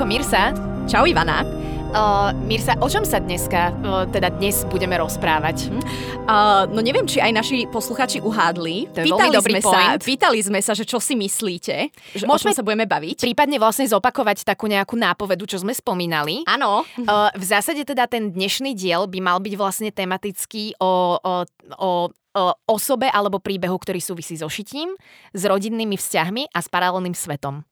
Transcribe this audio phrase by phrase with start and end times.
[0.00, 0.56] Čauko Mirsa.
[0.88, 1.44] Čau Ivana.
[1.92, 5.68] Uh, Mirsa, o čom sa dneska, uh, teda dnes budeme rozprávať?
[5.68, 5.76] Hm?
[6.24, 8.88] Uh, no neviem, či aj naši posluchači uhádli.
[8.96, 10.00] To je pýtali dobrý sme point.
[10.00, 13.28] Sa, pýtali sme sa, že čo si myslíte, že Môžeme o čom sa budeme baviť.
[13.28, 16.48] Prípadne vlastne zopakovať takú nejakú nápovedu, čo sme spomínali.
[16.48, 16.80] Áno.
[16.96, 21.32] Uh, v zásade teda ten dnešný diel by mal byť vlastne tematický o, o,
[21.76, 21.90] o
[22.30, 24.94] o osobe alebo príbehu, ktorý súvisí so šitím,
[25.34, 27.66] s rodinnými vzťahmi a s paralelným svetom.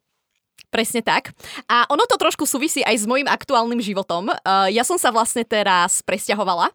[0.68, 1.32] Presne tak.
[1.64, 4.28] A ono to trošku súvisí aj s mojim aktuálnym životom.
[4.28, 6.68] Uh, ja som sa vlastne teraz presťahovala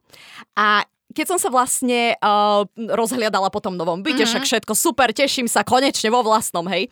[0.58, 0.82] a
[1.14, 4.30] keď som sa vlastne uh, rozhliadala po tom novom byte, mm-hmm.
[4.30, 6.90] však všetko super, teším sa konečne vo vlastnom, hej,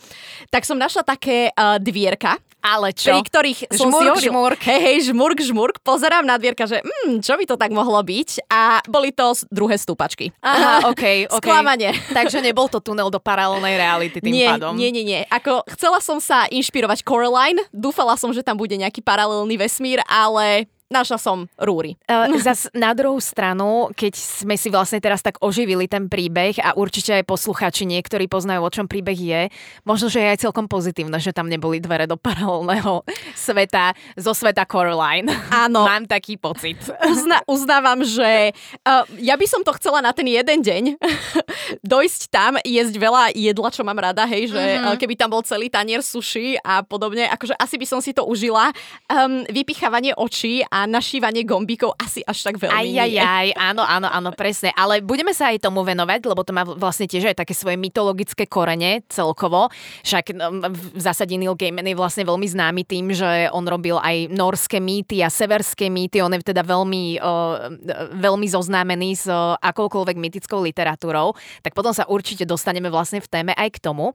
[0.54, 3.10] tak som našla také uh, dvierka, ale čo?
[3.10, 4.62] Pri ktorých som žmurk, si žmurk.
[4.62, 5.76] Hej, hej, žmurk, žmurk.
[5.82, 8.46] Pozerám na dvierka, že mm, čo by to tak mohlo byť?
[8.54, 10.30] A boli to druhé stúpačky.
[10.46, 11.42] Aha, okej, okay, okay.
[11.42, 11.92] Sklamanie.
[12.18, 14.78] Takže nebol to tunel do paralelnej reality tým nie, pádom.
[14.78, 15.26] Nie, nie, nie.
[15.34, 20.70] Ako chcela som sa inšpirovať Coraline, dúfala som, že tam bude nejaký paralelný vesmír, ale
[20.92, 21.96] našla som rúry.
[22.06, 26.76] Uh, zas na druhú stranu, keď sme si vlastne teraz tak oživili ten príbeh a
[26.76, 29.42] určite aj posluchači niektorí poznajú, o čom príbeh je,
[29.88, 33.08] možno, že je aj celkom pozitívne, že tam neboli dvere do paralelného
[33.48, 35.32] sveta zo sveta Coraline.
[35.50, 35.88] Áno.
[35.90, 36.78] Mám taký pocit.
[37.08, 38.52] Uzna, uznávam, že
[38.84, 40.84] uh, ja by som to chcela na ten jeden deň
[41.82, 45.72] dojsť tam, jesť veľa jedla, čo mám rada, hej, že uh, keby tam bol celý
[45.72, 48.74] tanier suši a podobne, akože asi by som si to užila.
[49.08, 54.08] Um, vypichávanie očí a našívanie gombíkov asi až tak veľmi aj, aj, aj, áno, áno,
[54.08, 54.72] áno, presne.
[54.78, 58.46] Ale budeme sa aj tomu venovať, lebo to má vlastne tiež aj také svoje mytologické
[58.48, 59.68] korene celkovo.
[60.06, 64.32] Však no, v zásade Neil Gaiman je vlastne veľmi známy tým, že on robil aj
[64.32, 66.24] norské mýty a severské mýty.
[66.24, 67.20] On je teda veľmi,
[68.18, 69.28] veľmi zoznámený s
[69.60, 71.34] akoukoľvek mytickou literatúrou.
[71.66, 74.14] Tak potom sa určite dostaneme vlastne v téme aj k tomu.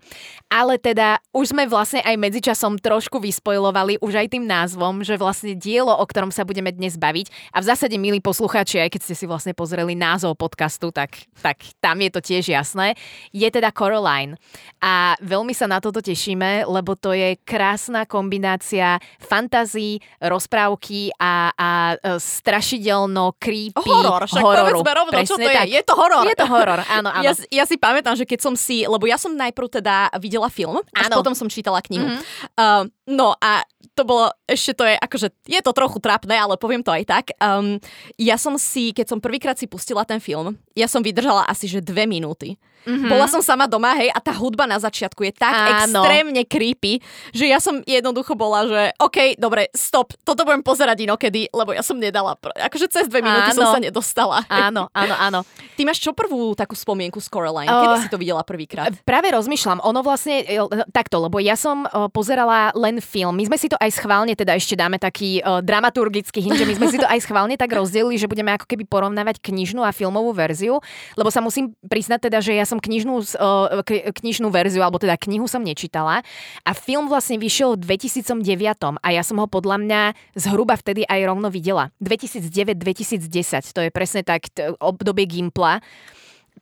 [0.49, 5.53] Ale teda už sme vlastne aj medzičasom trošku vyspojovali už aj tým názvom, že vlastne
[5.59, 7.53] dielo, o ktorom sa budeme dnes baviť.
[7.53, 11.61] A v zásade, milí poslucháči, aj keď ste si vlastne pozreli názov podcastu, tak, tak
[11.85, 12.97] tam je to tiež jasné.
[13.29, 14.41] Je teda Coraline.
[14.81, 21.69] A veľmi sa na toto tešíme, lebo to je krásna kombinácia fantazí, rozprávky a, a
[21.93, 24.81] e, strašidelno creepy Horor, však hororu.
[24.81, 25.57] povedzme rovno, čo Presne to je.
[25.61, 25.67] tak.
[25.69, 26.25] Je to horor.
[26.25, 27.21] Je to horor, áno, áno.
[27.21, 30.81] Ja, ja si pamätám, že keď som si, lebo ja som najprv teda videla film,
[30.97, 31.21] Áno.
[31.21, 32.17] potom som čítala knihu.
[32.17, 32.21] Mhm.
[32.57, 33.61] Uh, no a
[33.97, 37.27] to bolo, ešte to je, akože je to trochu trápne, ale poviem to aj tak.
[37.41, 37.81] Um,
[38.21, 41.81] ja som si, keď som prvýkrát si pustila ten film, ja som vydržala asi, že
[41.81, 42.61] dve minúty.
[42.87, 43.11] Mm-hmm.
[43.11, 46.07] Bola som sama doma, hej, a tá hudba na začiatku je tak Áno.
[46.07, 47.03] extrémne creepy,
[47.35, 51.83] že ja som jednoducho bola, že OK, dobre, stop, toto budem pozerať inokedy, lebo ja
[51.83, 53.59] som nedala, akože cez dve minúty Áno.
[53.59, 54.47] som sa nedostala.
[54.47, 55.41] Áno, áno, áno.
[55.75, 57.67] Ty máš čo prvú takú spomienku z Coraline?
[57.67, 58.95] Uh, Kedy si to videla prvýkrát?
[59.03, 60.63] Práve rozmýšľam, ono vlastne, e,
[60.95, 63.35] takto, lebo ja som e, pozerala len film.
[63.35, 66.75] My sme si to aj schválne, teda ešte dáme taký uh, dramaturgický hint, že my
[66.79, 70.31] sme si to aj schválne tak rozdelili, že budeme ako keby porovnávať knižnú a filmovú
[70.31, 70.79] verziu,
[71.19, 75.17] lebo sa musím priznať teda, že ja som knižnú, uh, k- knižnú verziu, alebo teda
[75.17, 76.23] knihu som nečítala
[76.63, 80.01] a film vlastne vyšiel v 2009 a ja som ho podľa mňa
[80.39, 81.91] zhruba vtedy aj rovno videla.
[82.03, 84.51] 2009-2010, to je presne tak
[84.81, 85.81] obdobie Gimpla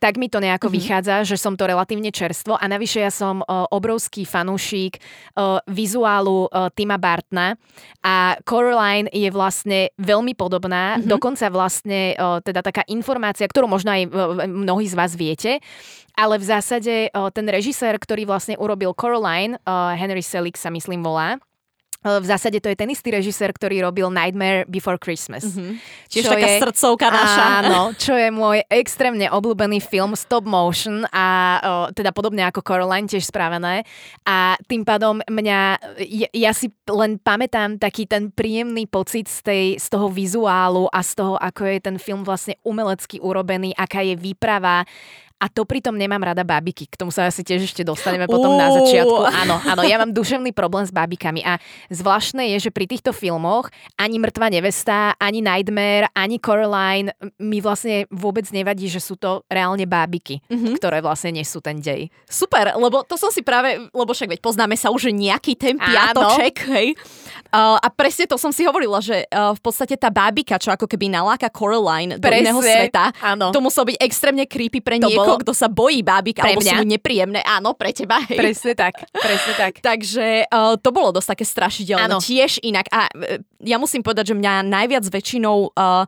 [0.03, 0.79] tak mi to nejako mm-hmm.
[0.81, 6.51] vychádza, že som to relatívne čerstvo a navyše ja som uh, obrovský fanúšik uh, vizuálu
[6.51, 7.55] uh, Tima Bartna
[8.03, 11.09] a Coraline je vlastne veľmi podobná, mm-hmm.
[11.11, 15.63] dokonca vlastne uh, teda taká informácia, ktorú možno aj uh, mnohí z vás viete,
[16.15, 21.03] ale v zásade uh, ten režisér, ktorý vlastne urobil Coraline, uh, Henry Selick sa myslím
[21.03, 21.39] volá,
[22.05, 25.49] v zásade to je ten istý režisér, ktorý robil Nightmare Before Christmas.
[25.49, 25.73] Mm-hmm.
[26.13, 27.45] Čiže taká je, srdcovka naša.
[27.65, 33.09] Áno, čo je môj extrémne obľúbený film stop motion a o, teda podobne ako Coraline
[33.09, 33.89] tiež spravené.
[34.29, 35.61] A tým pádom mňa,
[36.05, 41.01] ja, ja si len pamätám taký ten príjemný pocit z, tej, z toho vizuálu a
[41.01, 44.85] z toho, ako je ten film vlastne umelecky urobený, aká je výprava,
[45.43, 46.89] a to pritom nemám rada bábiky.
[46.89, 48.61] K tomu sa asi tiež ešte dostaneme potom Uú.
[48.61, 49.29] na začiatku.
[49.29, 51.45] Áno, áno, ja mám duševný problém s bábikami.
[51.45, 51.61] A
[51.93, 53.69] zvláštne je, že pri týchto filmoch
[54.01, 59.85] ani Mŕtva nevesta, ani Nightmare, ani Coraline mi vlastne vôbec nevadí, že sú to reálne
[59.85, 60.81] bábiky, mm-hmm.
[60.81, 62.09] ktoré vlastne nesú ten dej.
[62.25, 66.55] Super, lebo to som si práve, lebo však veď poznáme sa už nejaký ten piatoček,
[66.65, 66.73] áno.
[66.79, 66.89] hej.
[67.55, 70.89] Uh, a presne to som si hovorila, že uh, v podstate tá bábika, čo ako
[70.89, 73.55] keby naláka Coraline do Presne, iného sveta, áno.
[73.55, 76.69] to muselo byť extrémne creepy pre niekoho, niekoho, kto sa bojí bábik, Pre alebo sú
[76.69, 76.81] mňa?
[76.85, 77.41] mu nepríjemné.
[77.41, 78.21] Áno, pre teba.
[78.29, 78.37] Hej.
[78.45, 79.73] Presne tak, presne tak.
[79.81, 82.05] Takže uh, to bolo dosť také strašidelné.
[82.05, 82.21] Áno.
[82.21, 82.87] Tiež inak.
[82.93, 86.05] A uh, ja musím povedať, že mňa najviac väčšinou uh,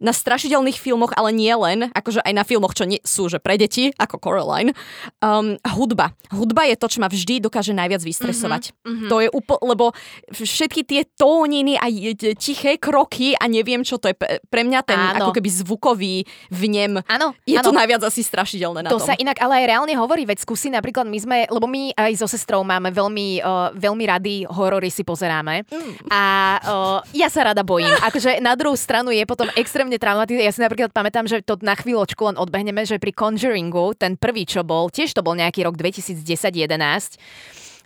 [0.00, 3.60] na strašidelných filmoch, ale nie len, akože aj na filmoch, čo nie, sú že pre
[3.60, 4.72] deti, ako Coraline,
[5.20, 6.16] um, hudba.
[6.32, 8.72] Hudba je to, čo ma vždy dokáže najviac vystresovať.
[8.80, 9.08] Mm-hmm.
[9.12, 9.84] To je úplne, lebo
[10.32, 11.86] všetky tie tóniny a
[12.32, 15.28] tiché kroky a neviem čo, to je pre, pre mňa ten Áno.
[15.28, 16.14] ako keby zvukový
[16.48, 17.04] vnem.
[17.04, 17.66] Áno, Je áno.
[17.68, 19.08] to najviac asi strašidelné na To tom.
[19.08, 22.28] sa inak ale aj reálne hovorí, veď skúsi napríklad my sme, lebo my aj so
[22.28, 25.92] sestrou máme veľmi, uh, veľmi rady horory si pozeráme Mm.
[26.10, 26.22] a
[26.60, 27.88] uh, ja sa rada bojím.
[28.08, 30.44] Akože na druhú stranu je potom extrémne traumatizujúce.
[30.44, 34.44] Ja si napríklad pamätám, že to na chvíľočku len odbehneme, že pri Conjuringu, ten prvý,
[34.44, 37.16] čo bol, tiež to bol nejaký rok 2010-11,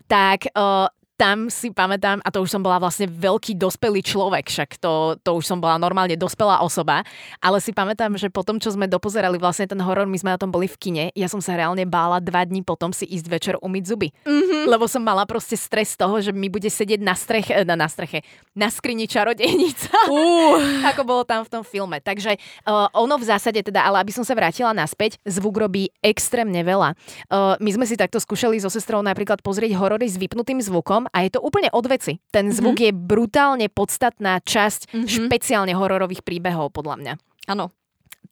[0.07, 4.83] tak uh, tam si pamätám, a to už som bola vlastne veľký dospelý človek, však
[4.83, 7.07] to, to už som bola normálne dospelá osoba,
[7.39, 10.51] ale si pamätám, že potom, čo sme dopozerali vlastne ten horor, my sme na tom
[10.51, 13.85] boli v kine, ja som sa reálne bála dva dní potom si ísť večer umyť
[13.87, 14.11] zuby.
[14.27, 14.67] Mm-hmm.
[14.67, 17.87] Lebo som mala proste stres z toho, že mi bude sedieť na streche, na, na
[17.87, 18.27] streche,
[18.59, 19.95] na skrini čarodejnica.
[20.11, 20.83] Uh.
[20.91, 22.03] ako bolo tam v tom filme.
[22.03, 22.35] Takže
[22.67, 26.99] uh, ono v zásade teda, ale aby som sa vrátila naspäť, zvuk robí extrémne veľa.
[27.31, 31.25] Uh, my sme si takto skúšali so sestrou napríklad pozrieť horory s vypnutým zvukom a
[31.27, 32.21] je to úplne od veci.
[32.31, 32.95] Ten zvuk mm-hmm.
[32.95, 35.09] je brutálne podstatná časť mm-hmm.
[35.09, 37.13] špeciálne hororových príbehov, podľa mňa
[37.51, 37.69] Áno.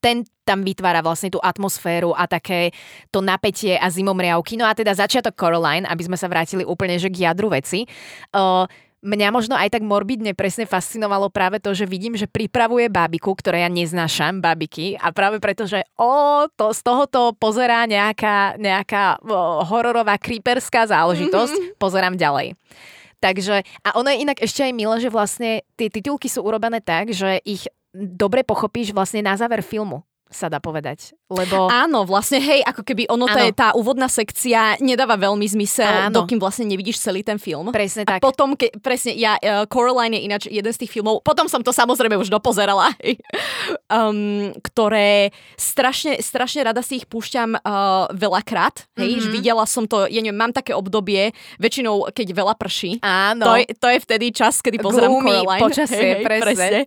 [0.00, 2.74] ten tam vytvára vlastne tú atmosféru a také
[3.14, 4.58] to napätie a zimomriavky.
[4.58, 7.86] No a teda začiatok Coraline, aby sme sa vrátili úplne že k jadru veci.
[8.34, 8.66] Uh,
[9.02, 13.66] Mňa možno aj tak morbidne presne fascinovalo práve to, že vidím, že pripravuje bábiku, ktoré
[13.66, 19.66] ja neznášam, babiky, a práve preto, že o, to, z tohoto pozerá nejaká, nejaká o,
[19.66, 21.78] hororová, creeperská záležitosť, mm-hmm.
[21.82, 22.54] pozerám ďalej.
[23.18, 27.10] Takže, a ono je inak ešte aj milé, že vlastne tie titulky sú urobené tak,
[27.10, 31.12] že ich dobre pochopíš vlastne na záver filmu sa dá povedať.
[31.32, 31.68] Lebo...
[31.68, 36.24] Áno, vlastne, hej, ako keby ono, tá, tá úvodná sekcia nedáva veľmi zmysel, Áno.
[36.24, 37.72] dokým vlastne nevidíš celý ten film.
[37.72, 38.20] Presne A tak.
[38.20, 41.72] potom, ke, presne, ja, uh, Coraline je ináč jeden z tých filmov, potom som to
[41.72, 43.20] samozrejme už dopozerala, hej,
[43.88, 49.32] um, ktoré strašne, strašne rada si ich púšťam uh, veľakrát, hej, mm-hmm.
[49.32, 53.44] videla som to, ja neviem, mám také obdobie, väčšinou, keď veľa prší, Áno.
[53.44, 55.62] to, je, to je vtedy čas, kedy pozerám Gloomy Coraline.
[55.64, 56.84] počasie, presne.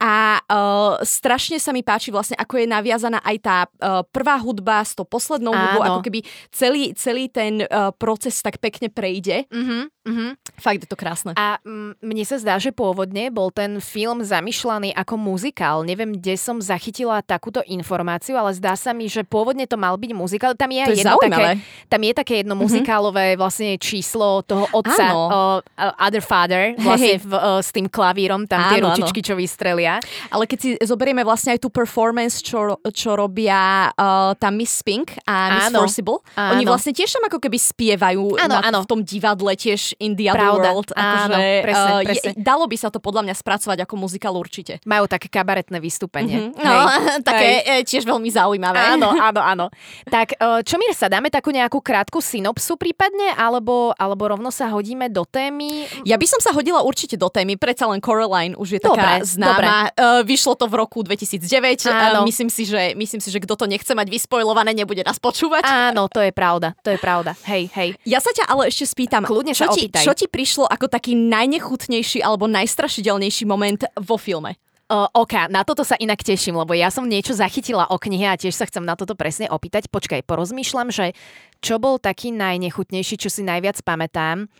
[0.00, 4.82] A uh, strašne sa mi páči vlastne, ako je naviazaná aj tá uh, prvá hudba
[4.82, 5.90] s tou poslednou hudbou, Áno.
[5.94, 9.46] ako keby celý, celý ten uh, proces tak pekne prejde.
[9.46, 10.34] Uh-huh, uh-huh.
[10.58, 11.38] Fakt je to krásne.
[11.38, 15.86] A mm, mne sa zdá, že pôvodne bol ten film zamýšľaný ako muzikál.
[15.86, 20.10] Neviem, kde som zachytila takúto informáciu, ale zdá sa mi, že pôvodne to mal byť
[20.10, 20.58] muzikál.
[20.58, 25.06] Tam je, To je jedno také, tam je také jedno muzikálové vlastne číslo toho otca,
[25.14, 25.60] Áno.
[25.60, 28.96] uh, Other Father, vlastne v, uh, s tým klavírom, tam tie Áno, áno.
[28.96, 30.00] ručičky, čo vystrelia.
[30.32, 35.16] Ale keď si zoberieme vlastne aj tú performance, čo, čo robia uh, tá Miss Pink
[35.26, 35.84] a Miss Áno.
[35.84, 36.58] Forcible, Áno.
[36.58, 38.78] oni vlastne tiež tam ako keby spievajú Áno, na, áno.
[38.84, 40.68] v tom divadle tiež In the Other Pravda.
[40.72, 40.90] World.
[40.94, 42.30] Áno, Akože, presne, uh, presne.
[42.32, 44.78] Je, dalo by sa to podľa mňa spracovať ako muzikál určite.
[44.84, 46.52] Majú také kabaretné vystúpenie.
[46.54, 46.74] No,
[47.28, 48.78] také e, tiež veľmi zaujímavé.
[48.78, 49.66] Áno, áno, áno.
[50.06, 54.68] Tak e, čo mi sa dáme takú nejakú krátku synopsu prípadne, alebo, alebo rovno sa
[54.68, 55.88] hodíme do témy?
[56.04, 59.26] Ja by som sa hodila určite do témy, predsa len Coraline už je taká Dobre,
[59.26, 59.90] známa.
[59.96, 61.88] Uh, vyšlo to v roku 2009.
[61.88, 62.22] Áno.
[62.22, 65.64] Uh, myslím, si, že, myslím si, že kto to nechce mať vyspojlované, nebude nás počúvať.
[65.64, 67.32] Áno, to je pravda, to je pravda.
[67.48, 67.96] Hej, hej.
[68.04, 70.04] Ja sa ťa ale ešte spýtam, Kľudne čo, ti, opýtaj.
[70.04, 74.60] čo ti prišlo ako taký najnechutnejší alebo najstrašidelnejší moment vo filme?
[74.92, 78.36] Uh, OK, na toto sa inak teším, lebo ja som niečo zachytila o knihe a
[78.36, 79.88] tiež sa chcem na toto presne opýtať.
[79.88, 81.16] Počkaj, porozmýšľam, že
[81.64, 84.52] čo bol taký najnechutnejší, čo si najviac pamätám.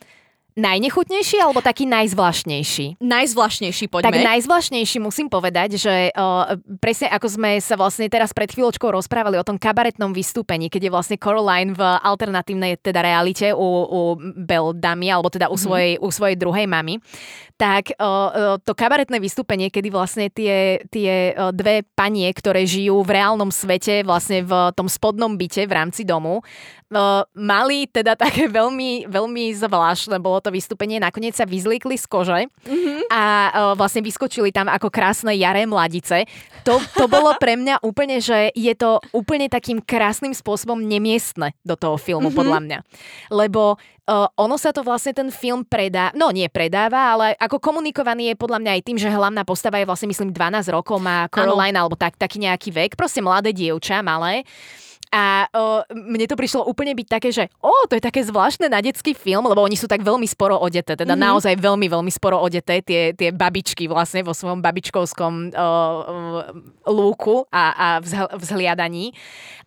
[0.53, 3.01] Najnechutnejší alebo taký najzvláštnejší?
[3.01, 4.21] Najzvláštnejší, Tak poďme.
[4.21, 9.47] najzvláštnejší musím povedať, že uh, presne ako sme sa vlastne teraz pred chvíľočkou rozprávali o
[9.47, 14.01] tom kabaretnom vystúpení, keď je vlastne Caroline v alternatívnej teda realite u, u
[14.37, 15.63] Belle Damy, alebo teda u, Mhm.
[15.63, 17.01] svojej, u svojej druhej mamy,
[17.57, 23.49] tak uh, to kabaretné vystúpenie, kedy vlastne tie, tie dve panie, ktoré žijú v reálnom
[23.49, 29.55] svete, vlastne v tom spodnom byte v rámci domu, uh, mali teda také veľmi, veľmi
[29.55, 32.41] zvláštne, bolo to vystúpenie, nakoniec sa vyzliekli z kože
[33.09, 36.27] a uh, vlastne vyskočili tam ako krásne jaré mladice.
[36.67, 41.79] To, to bolo pre mňa úplne, že je to úplne takým krásnym spôsobom nemiestne do
[41.79, 42.79] toho filmu, podľa mňa.
[43.31, 48.35] Lebo uh, ono sa to vlastne ten film predá, no nie predáva, ale ako komunikovaný
[48.35, 51.79] je podľa mňa aj tým, že hlavná postava je vlastne myslím 12 rokov, má Caroline
[51.79, 54.43] alebo tak, taký nejaký vek, proste mladé dievča, malé.
[55.13, 58.81] A o, mne to prišlo úplne byť také, že o, to je také zvláštne na
[58.81, 61.29] detský film, lebo oni sú tak veľmi sporo odeté, teda mm-hmm.
[61.29, 65.69] naozaj veľmi, veľmi sporo odeté, tie, tie babičky vlastne vo svojom babičkovskom o, o,
[66.89, 69.13] lúku a, a vzhl- vzhliadaní.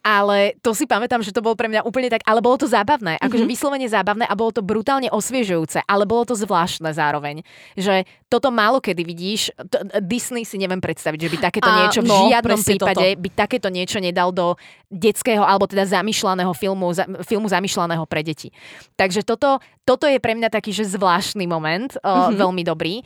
[0.05, 3.17] Ale to si pamätám, že to bolo pre mňa úplne tak, ale bolo to zábavné,
[3.21, 3.53] akože mm-hmm.
[3.57, 7.41] vyslovene zábavné a bolo to brutálne osviežujúce, ale bolo to zvláštne zároveň,
[7.73, 12.01] že toto málo kedy vidíš, to, Disney si neviem predstaviť, že by takéto a, niečo
[12.05, 13.21] v no, žiadnom prípade toto.
[13.21, 14.53] by takéto niečo nedal do
[14.93, 18.53] detského alebo teda zamýšľaného filmu, za, filmu zamýšľaného pre deti.
[18.95, 22.31] Takže toto, toto je pre mňa taký, že zvláštny moment, mm-hmm.
[22.31, 23.03] uh, veľmi dobrý.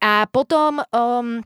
[0.00, 0.80] A potom...
[0.94, 1.44] Um,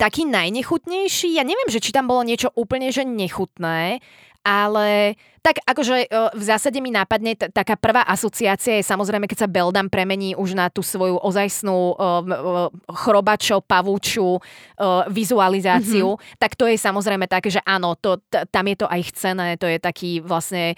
[0.00, 4.00] taký najnechutnejší, ja neviem, že či tam bolo niečo úplne že nechutné,
[4.40, 9.48] ale tak akože v zásade mi nápadne t- taká prvá asociácia je samozrejme, keď sa
[9.48, 16.36] Beldam premení už na tú svoju ozajstnú uh, chrobačo, pavúču uh, vizualizáciu, mm-hmm.
[16.36, 19.64] tak to je samozrejme také, že áno, to, t- tam je to aj chcené, to
[19.64, 20.76] je taký vlastne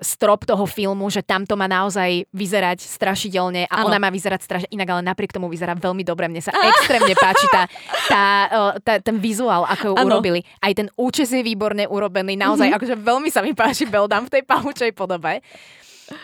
[0.00, 3.92] strop toho filmu, že tam to má naozaj vyzerať strašidelne a ano.
[3.92, 6.32] ona má vyzerať strašidelne, inak ale napriek tomu vyzerá veľmi dobre.
[6.32, 7.62] Mne sa extrémne páči tá,
[8.08, 8.24] tá,
[8.80, 10.16] tá, ten vizuál, ako ju ano.
[10.16, 10.40] urobili.
[10.64, 12.78] Aj ten účes je výborne urobený, naozaj mm-hmm.
[12.80, 15.38] akože veľmi sa mi páči Beldam v tej pahučej podobe.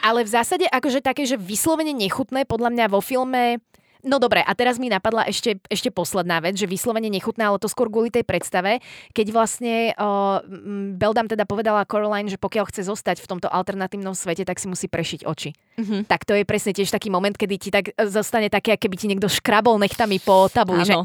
[0.02, 3.62] Ale v zásade akože také, že vyslovene nechutné podľa mňa vo filme
[4.02, 7.70] No dobre, a teraz mi napadla ešte, ešte posledná vec, že vyslovene nechutná, ale to
[7.70, 8.82] skôr kvôli tej predstave,
[9.14, 10.42] keď vlastne uh,
[10.98, 14.90] Beldam teda povedala Coraline, že pokiaľ chce zostať v tomto alternatívnom svete, tak si musí
[14.90, 15.54] prešiť oči.
[15.78, 16.10] Mm-hmm.
[16.10, 19.06] Tak to je presne tiež taký moment, kedy ti tak e, zostane také, keby ti
[19.06, 20.98] niekto škrabol nechtami po tabuli, že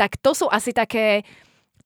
[0.00, 1.26] tak to sú asi také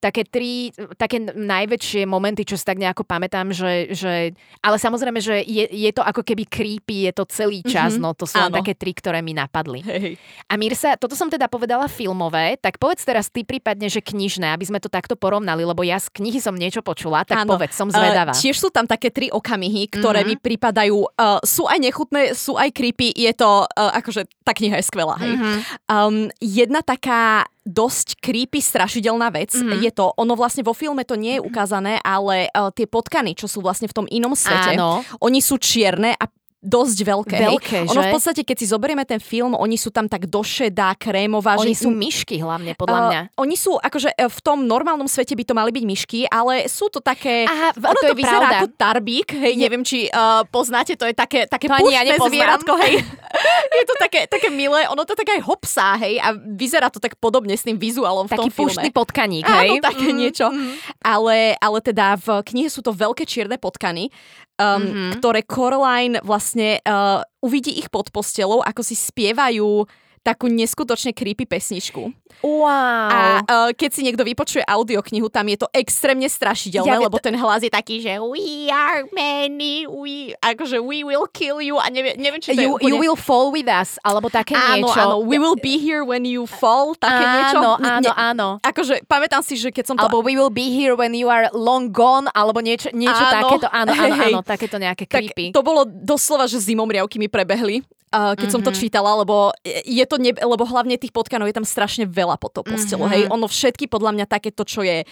[0.01, 4.33] také tri, také najväčšie momenty, čo si tak nejako pamätám, že, že
[4.65, 8.09] ale samozrejme, že je, je to ako keby creepy, je to celý čas, mm-hmm.
[8.09, 9.85] no to sú len také tri, ktoré mi napadli.
[9.85, 10.17] Hej.
[10.49, 14.65] A Mirsa, toto som teda povedala filmové, tak povedz teraz ty prípadne, že knižné, aby
[14.65, 17.53] sme to takto porovnali, lebo ja z knihy som niečo počula, tak ano.
[17.53, 18.33] povedz, som zvedavá.
[18.33, 20.41] Uh, tiež sú tam také tri okamihy, ktoré mm-hmm.
[20.41, 24.81] mi pripadajú, uh, sú aj nechutné, sú aj creepy, je to, uh, akože tá kniha
[24.81, 25.37] je skvelá, hej.
[25.37, 25.57] Mm-hmm.
[25.85, 29.53] Um, jedna taká dosť creepy, strašidelná vec.
[29.53, 29.81] Mm-hmm.
[29.85, 33.45] Je to, ono vlastne vo filme to nie je ukázané, ale uh, tie potkany, čo
[33.45, 35.05] sú vlastne v tom inom svete, Áno.
[35.21, 36.25] oni sú čierne a
[36.61, 37.37] dosť veľké.
[37.41, 37.89] Veľké, hej.
[37.89, 41.57] Ono v podstate, keď si zoberieme ten film, oni sú tam tak došedá, krémová.
[41.57, 43.21] Oni že sú myšky hlavne, podľa uh, mňa.
[43.41, 46.93] Oni sú, akože e, v tom normálnom svete by to mali byť myšky, ale sú
[46.93, 47.49] to také...
[47.49, 48.57] Aha, ono to, to vyzerá pravda.
[48.61, 49.61] ako tarbík, hej, je...
[49.65, 53.01] neviem, či uh, poznáte, to je také, také to ja zvieratko, hej.
[53.81, 57.17] je to také, také milé, ono to také aj hopsá, hej, a vyzerá to tak
[57.17, 58.77] podobne s tým vizuálom v Taký tom filme.
[58.77, 59.81] Taký potkaník, hej.
[59.81, 60.45] Áno, také mm, niečo.
[60.53, 60.73] Mm.
[61.01, 64.13] Ale, ale teda v knihe sú to veľké čierne potkany
[64.61, 65.11] um, mm-hmm.
[65.17, 69.89] ktoré Coraline vlastne uh, uvidí ich pod postelou, ako si spievajú
[70.21, 72.13] takú neskutočne creepy pesničku.
[72.41, 73.09] Wow.
[73.09, 77.37] A uh, keď si niekto vypočuje audioknihu, tam je to extrémne strašidelné, ja, lebo ten
[77.37, 82.17] hlas je taký, že we are many, we, akože we will kill you a neviem,
[82.17, 82.89] neviem či to you, je úplne...
[82.89, 85.01] you will fall with us, alebo také áno, niečo.
[85.01, 87.57] Áno, we will be here when you fall, také áno, niečo.
[87.61, 88.47] Áno, áno, áno.
[88.61, 90.05] Akože pamätám si, že keď som to...
[90.05, 93.67] Alebo we will be here when you are long gone, alebo niečo, niečo áno, takéto.
[93.69, 95.53] Áno, áno, áno, takéto nejaké creepy.
[95.53, 98.53] Tak to bolo doslova, že zimomriavky mi prebehli uh, keď mm-hmm.
[98.53, 98.77] som to mhm.
[98.77, 102.61] čítala, lebo je to, ne, lebo hlavne tých potkanov je tam strašne veľa pod to
[102.61, 103.27] postelou, mm-hmm.
[103.27, 105.07] hej, ono všetky podľa mňa takéto, čo je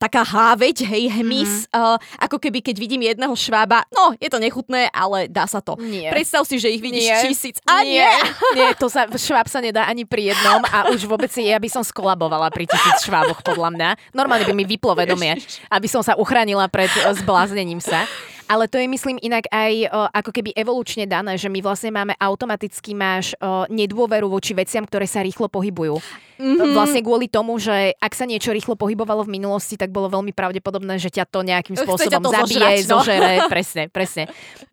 [0.00, 1.76] taká háveť, hej, hmyz, mm.
[1.76, 5.78] uh, ako keby keď vidím jedného švába, no, je to nechutné, ale dá sa to.
[5.78, 6.10] Nie.
[6.10, 7.20] Predstav si, že ich vidíš nie.
[7.30, 7.56] tisíc.
[7.68, 8.00] A nie.
[8.00, 8.10] nie.
[8.58, 11.84] nie, to sa, šváb sa nedá ani pri jednom a už vôbec ja by som
[11.86, 13.88] skolabovala pri tisíc šváboch, podľa mňa.
[14.16, 15.38] Normálne by mi vyplo vedomie,
[15.70, 16.90] aby som sa uchránila pred
[17.22, 18.08] zbláznením sa.
[18.48, 22.12] Ale to je, myslím, inak aj o, ako keby evolučne dané, že my vlastne máme
[22.20, 25.96] automaticky máš o, nedôveru voči veciam, ktoré sa rýchlo pohybujú.
[26.34, 26.74] Mm-hmm.
[26.74, 30.98] Vlastne kvôli tomu, že ak sa niečo rýchlo pohybovalo v minulosti, tak bolo veľmi pravdepodobné,
[30.98, 32.98] že ťa to nejakým spôsobom to zabije, zožrať, no.
[32.98, 33.32] zožere.
[33.54, 34.22] presne, presne.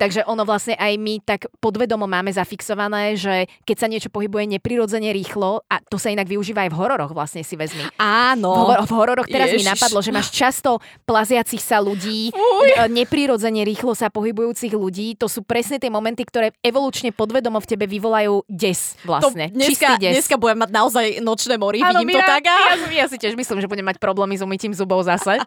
[0.02, 5.14] Takže ono vlastne aj my tak podvedomo máme zafixované, že keď sa niečo pohybuje neprirodzene
[5.14, 7.86] rýchlo, a to sa inak využíva aj v hororoch vlastne si vezmi.
[8.02, 8.50] Áno.
[8.66, 9.60] V, v hororoch teraz Ježiš.
[9.62, 12.90] mi napadlo, že máš často plaziacich sa ľudí, Uj.
[12.90, 15.18] neprirodzene rýchlo sa pohybujúcich ľudí.
[15.22, 19.50] To sú presne tie momenty, ktoré evolučne podvedomo v tebe vyvolajú des vlastne.
[19.50, 20.18] To dneska, des.
[20.18, 22.44] dneska budem mať naozaj nočné mori, ano, vidím Mira, to tak.
[22.48, 22.56] A...
[22.76, 25.40] Ja, ja si tiež myslím, že budem mať problémy s umytím zubov zase.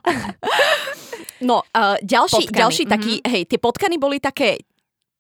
[1.49, 2.95] no, uh, ďalší, ďalší mm-hmm.
[2.95, 4.63] taký, hej, tie potkany boli také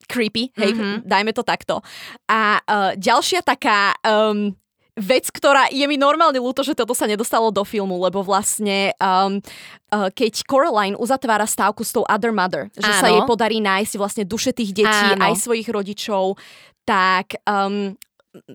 [0.05, 0.95] creepy, hej, mm-hmm.
[1.09, 1.81] dajme to takto.
[2.29, 4.53] A uh, ďalšia taká um,
[4.95, 9.43] vec, ktorá je mi normálne ľúto, že toto sa nedostalo do filmu, lebo vlastne um,
[9.91, 13.01] uh, keď Coraline uzatvára stávku s tou Other Mother, že Áno.
[13.03, 15.19] sa jej podarí nájsť vlastne duše tých detí, Áno.
[15.19, 16.39] aj svojich rodičov,
[16.87, 17.99] tak um,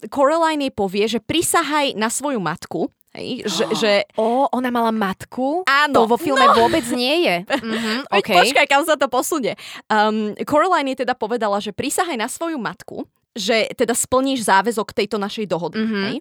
[0.08, 3.92] Coraline jej povie, že prisahaj na svoju matku, Hej, že, že...
[4.16, 5.66] O, ona mala matku?
[5.66, 6.06] Áno.
[6.06, 6.56] To vo filme no.
[6.56, 7.36] vôbec nie je.
[7.60, 8.38] Mhm, Veď okay.
[8.40, 9.54] Počkaj, kam sa to posunie.
[9.92, 13.04] Um, Coraline teda povedala, že prisahaj na svoju matku,
[13.38, 15.80] že teda splníš záväzok tejto našej dohody.
[15.80, 16.02] Mhm.
[16.10, 16.16] Hej?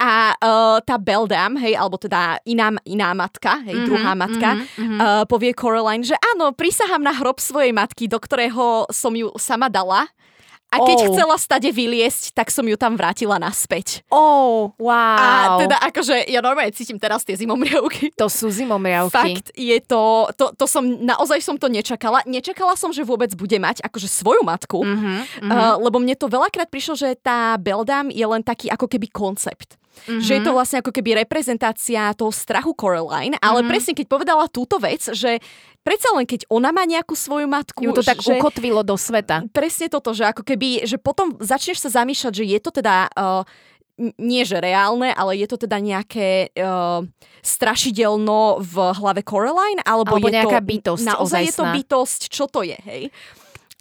[0.00, 4.66] A uh, tá Beldam, hej, alebo teda iná, iná matka, hej, Mhm, druhá matka, mhm,
[4.76, 4.98] mhm.
[4.98, 9.68] uh, povie Coraline, že áno, prisahám na hrob svojej matky, do ktorého som ju sama
[9.68, 10.08] dala.
[10.68, 11.06] A keď Oh.
[11.08, 14.04] chcela stade vyliesť, tak som ju tam vrátila naspäť.
[14.12, 15.16] Oh, wow.
[15.16, 18.12] A teda akože, ja normálne cítim teraz tie zimomriavky.
[18.20, 19.40] To sú zimomriavky.
[19.40, 22.20] Fakt, je to, to, to som, naozaj som to nečakala.
[22.28, 25.50] Nečakala som, že vôbec bude mať akože svoju matku, Mhm, mhm.
[25.50, 29.80] uh, lebo mne to veľakrát prišlo, že tá Beldam je len taký ako keby koncept.
[30.06, 30.20] Mhm.
[30.22, 33.68] Že je to vlastne ako keby reprezentácia toho strachu Coraline, ale Mhm.
[33.68, 35.42] presne keď povedala túto vec, že
[35.82, 39.48] predsa len keď ona má nejakú svoju matku, Ju to tak že, ukotvilo do sveta.
[39.50, 43.08] presne toto, že ako keby, že potom začneš sa zamýšľať, že je to teda...
[43.16, 43.42] Uh,
[44.14, 47.02] nie že reálne, ale je to teda nejaké uh,
[47.42, 52.44] strašidelno v hlave Coraline, alebo, Alebo je nejaká to, bytosť naozaj je to bytosť, čo
[52.46, 53.02] to je, hej?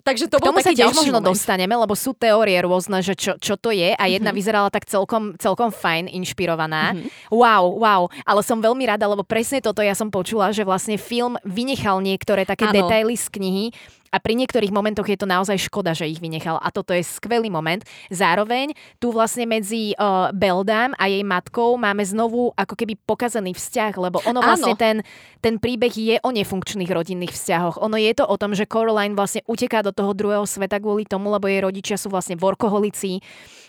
[0.08, 1.36] Takže to K bol tomu sa tiež možno moment.
[1.36, 4.38] dostaneme, lebo sú teórie rôzne, že čo, čo to je a jedna Mhm.
[4.40, 6.96] vyzerala tak celkom, celkom fajn, inšpirovaná.
[6.96, 7.12] Mhm.
[7.28, 11.36] Wow, wow, ale som veľmi rada, lebo presne toto ja som počula, že vlastne film
[11.44, 12.88] vynechal niektoré také Áno.
[12.88, 13.66] detaily z knihy
[14.12, 16.60] a pri niektorých momentoch je to naozaj škoda, že ich vynechal.
[16.60, 17.84] A toto je skvelý moment.
[18.08, 23.94] Zároveň tu vlastne medzi uh, Beldam a jej matkou máme znovu ako keby pokazený vzťah,
[24.00, 24.48] lebo ono Áno.
[24.54, 25.04] vlastne ten,
[25.44, 27.80] ten príbeh je o nefunkčných rodinných vzťahoch.
[27.84, 31.32] Ono je to o tom, že Coraline vlastne uteká do toho druhého sveta kvôli tomu,
[31.32, 33.20] lebo jej rodičia sú vlastne workoholici,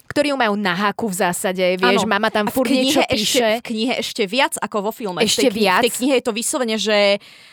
[0.09, 1.77] ktorí ju majú na háku v zásade.
[1.77, 2.11] Vieš, Áno.
[2.11, 3.49] mama tam furt knihe niečo ešte, píše.
[3.55, 5.21] v knihe ešte viac ako vo filme.
[5.21, 5.79] Ešte v tej, kni- viac?
[5.79, 6.97] V tej knihe je to vyslovene, že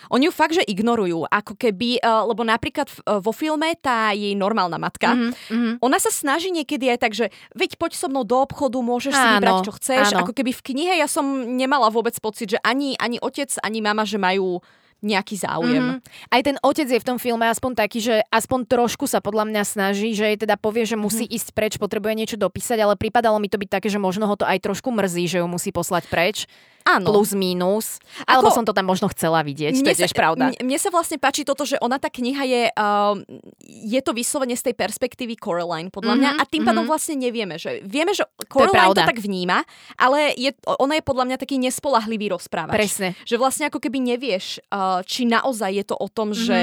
[0.07, 1.25] oni ju fakt, že ignorujú.
[1.25, 5.71] Ako keby, uh, lebo napríklad uh, vo filme tá jej normálna matka, Mhm, mhm.
[5.79, 9.19] ona sa snaží niekedy aj tak, že veď poď so mnou do obchodu, môžeš si
[9.19, 10.05] Áno, vybrať, čo chceš.
[10.09, 10.23] áno.
[10.23, 14.01] Ako keby v knihe ja som nemala vôbec pocit, že ani, ani otec, ani mama,
[14.01, 14.63] že majú
[15.05, 16.01] nejaký záujem.
[16.01, 16.33] Mhm.
[16.33, 19.63] Aj ten otec je v tom filme aspoň taký, že aspoň trošku sa podľa mňa
[19.63, 23.45] snaží, že jej teda povie, že musí ísť preč, potrebuje niečo dopísať, ale pripadalo mi
[23.45, 26.49] to byť také, že možno ho to aj trošku mrzí, že ju musí poslať preč,
[26.85, 27.09] Áno.
[27.09, 27.97] plus mínus.
[28.23, 30.53] Alebo Ako- som to tam možno chcela vidieť, to je tiež pravda.
[30.53, 33.17] Mne, mne sa vlastne páči toto, že ona tá kniha je, uh,
[33.65, 36.89] je to vyslovene z tej perspektívy Coraline, podľa mňa, Mhm, a tým pádom mhm.
[36.89, 39.01] vlastne nevieme, že vieme, že Coraline to, pravda.
[39.03, 42.77] tak vníma, ale je, ona je podľa mňa taký nespolahlivý rozprávač.
[42.77, 43.17] Presne.
[43.23, 46.37] Že vlastne ako keby nevieš, uh, či naozaj je to o tom, Mhm.
[46.37, 46.59] že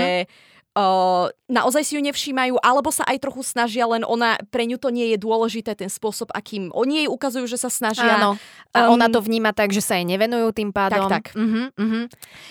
[0.72, 4.88] Uh, naozaj si ju nevšímajú, alebo sa aj trochu snažia, len ona, pre ňu to
[4.88, 8.16] nie je dôležité, ten spôsob, akým oni jej ukazujú, že sa snažia.
[8.16, 8.40] Áno.
[8.72, 11.12] A Um, ona to vníma tak, že sa jej nevenujú tým pádom.
[11.12, 11.36] tak.
[11.36, 12.00] Mhm, mhm.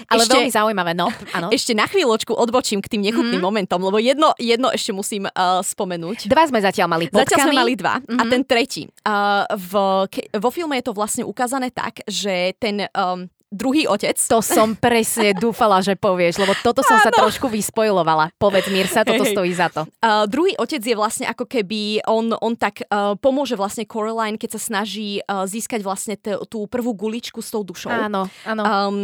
[0.05, 1.09] Ale Ešte- veľmi zaujímavé, no.
[1.33, 1.49] Áno.
[1.49, 3.47] Ešte na chvíľočku odbočím k tým nechutným Mhm.
[3.47, 6.29] momentom, lebo jedno, jedno ešte musím uh, spomenúť.
[6.29, 7.25] Dva sme zatiaľ mali potkany.
[7.25, 7.97] Zatiaľ sme mali dva.
[7.97, 8.29] A Mhm.
[8.29, 8.85] ten tretí.
[9.01, 9.71] Uh, v,
[10.07, 14.15] ke, vo filme je to vlastne ukázané tak, že ten um, druhý otec...
[14.31, 18.31] To som presne dúfala, že povieš, lebo toto som sa trošku vyspojlovala.
[18.39, 19.83] Povedz, Mirsa, toto stojí za to.
[19.99, 24.55] Uh, druhý otec je vlastne ako keby, on, on tak uh, pomôže vlastne Coraline, keď
[24.57, 27.91] sa snaží uh, získať vlastne t- tú prvú guličku s tou dušou.
[27.91, 28.63] Áno, áno.
[28.63, 28.97] Um,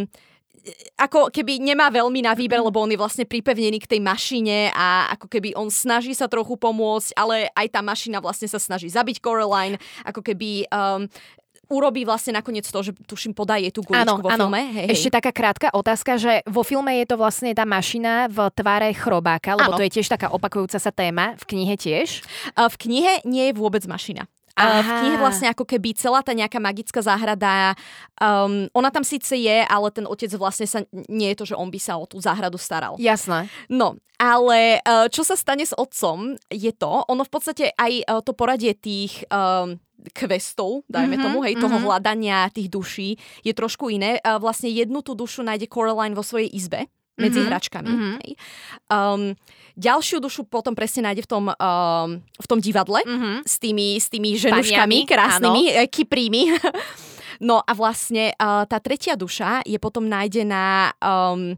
[0.99, 5.11] ako keby nemá veľmi na výber, lebo on je vlastne pripevnený k tej mašine a
[5.15, 9.23] ako keby on snaží sa trochu pomôcť, ale aj tá mašina vlastne sa snaží zabiť
[9.23, 11.07] Coraline, ako keby um,
[11.67, 14.47] urobí vlastne nakoniec to, že tuším podá jej tú guličku Áno, vo áno.
[14.47, 14.61] filme.
[14.71, 15.15] Hej, Ešte hej.
[15.19, 19.75] taká krátka otázka, že vo filme je to vlastne tá mašina v tvare chrobáka, lebo
[19.75, 19.77] Áno.
[19.79, 22.23] to je tiež taká opakujúca sa téma, v knihe tiež.
[22.55, 24.25] V knihe nie je vôbec mašina.
[24.57, 24.97] A v Aha.
[25.05, 27.77] knihe vlastne ako keby celá tá nejaká magická záhrada,
[28.17, 31.69] um, ona tam síce je, ale ten otec vlastne sa, nie je to, že on
[31.69, 32.97] by sa o tú záhradu staral.
[32.97, 33.45] Jasné.
[33.69, 38.21] No, ale uh, čo sa stane s otcom, je to, ono v podstate aj uh,
[38.25, 39.77] to poradie tých um,
[40.17, 41.85] questov, dajme Mhm, tomu, hej, toho mhm.
[41.85, 43.09] hľadania tých duší
[43.45, 44.17] je trošku iné.
[44.25, 47.89] Uh, vlastne jednu tú dušu nájde Coraline vo svojej izbe medzi Mhm, hračkami.
[47.89, 48.11] mhm.
[48.21, 48.31] Hej.
[48.87, 49.21] Um,
[49.73, 53.43] ďalšiu dušu potom presne nájde v tom, um, v tom divadle Mhm.
[53.43, 56.41] s tými, s tými ženuškami Paniami, krásnymi, e, kyprými.
[57.49, 61.53] no a vlastne uh, tá tretia duša je potom nájdená um,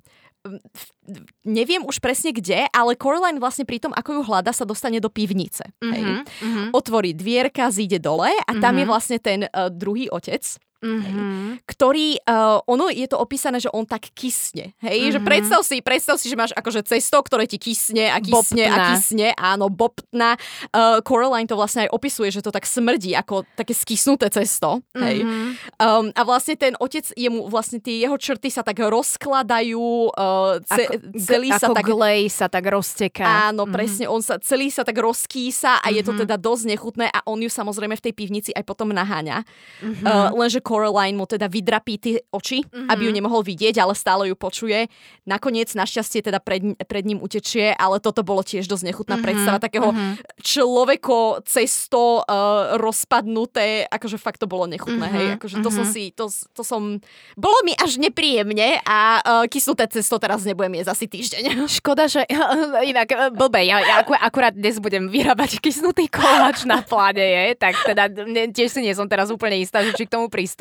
[1.43, 5.11] neviem už presne kde, ale Coraline vlastne pri tom, ako ju hľada, sa dostane do
[5.11, 5.67] pivnice.
[5.79, 5.99] Hej.
[5.99, 8.79] Mhm, mhm, Otvorí dvierka, zíde dole a tam Mhm.
[8.79, 10.39] je vlastne ten uh, druhý otec,
[10.79, 11.59] mhm.
[11.65, 14.71] ktorý, uh, ono je to opísané, že on tak kysne.
[14.79, 15.25] Hej, že Mhm.
[15.25, 18.85] predstav si, predstav si, že máš akože cesto, ktoré ti kysne a kysne a Bobtná.
[18.93, 20.35] kysne, áno, bobtna.
[20.71, 24.79] Uh, Coraline to vlastne aj opisuje, že to tak smrdí ako také skysnuté cesto.
[24.95, 25.23] Hej.
[25.23, 25.47] Mhm.
[25.77, 29.83] Um, a vlastne ten otec, jemu vlastne tie jeho črty sa tak rozkladajú,
[30.15, 31.85] uh, ce, Ako, celý sa ako tak...
[31.85, 33.51] glej sa tak rozteká.
[33.51, 33.73] Áno, Mhm.
[33.73, 36.19] presne, on sa, celý sa tak rozkýsa a je to Mhm.
[36.25, 39.43] teda dosť nechutné a on ju samozrejme v tej pivnici aj potom naháňa.
[39.81, 40.03] Mhm.
[40.03, 42.93] Uh, lenže Coraline mu teda vydrapí tie oči, mm-hmm.
[42.93, 44.85] aby ju nemohol vidieť, ale stále ju počuje.
[45.25, 49.25] Nakoniec našťastie teda pred, pred ním utečie, ale toto bolo tiež dosť nechutná mm-hmm.
[49.25, 50.13] predstava takého mm-hmm.
[50.45, 55.17] človeko cesto uh, rozpadnuté, akože fakt to bolo nechutné, mm-hmm.
[55.17, 55.77] hej, akože to mm-hmm.
[55.81, 57.01] som si, to, to som,
[57.33, 61.43] bolo mi až nepríjemne a uh, kysnuté cesto teraz nebudem jesť asi týždeň.
[61.81, 62.21] Škoda, že
[62.93, 68.05] inak blbej, ja, ja akurát dnes budem vyrábať kysnutý koláč na pláne, je, tak teda
[68.53, 70.58] tiež si nie som teraz úplne istá, že či k tomu pristúpim.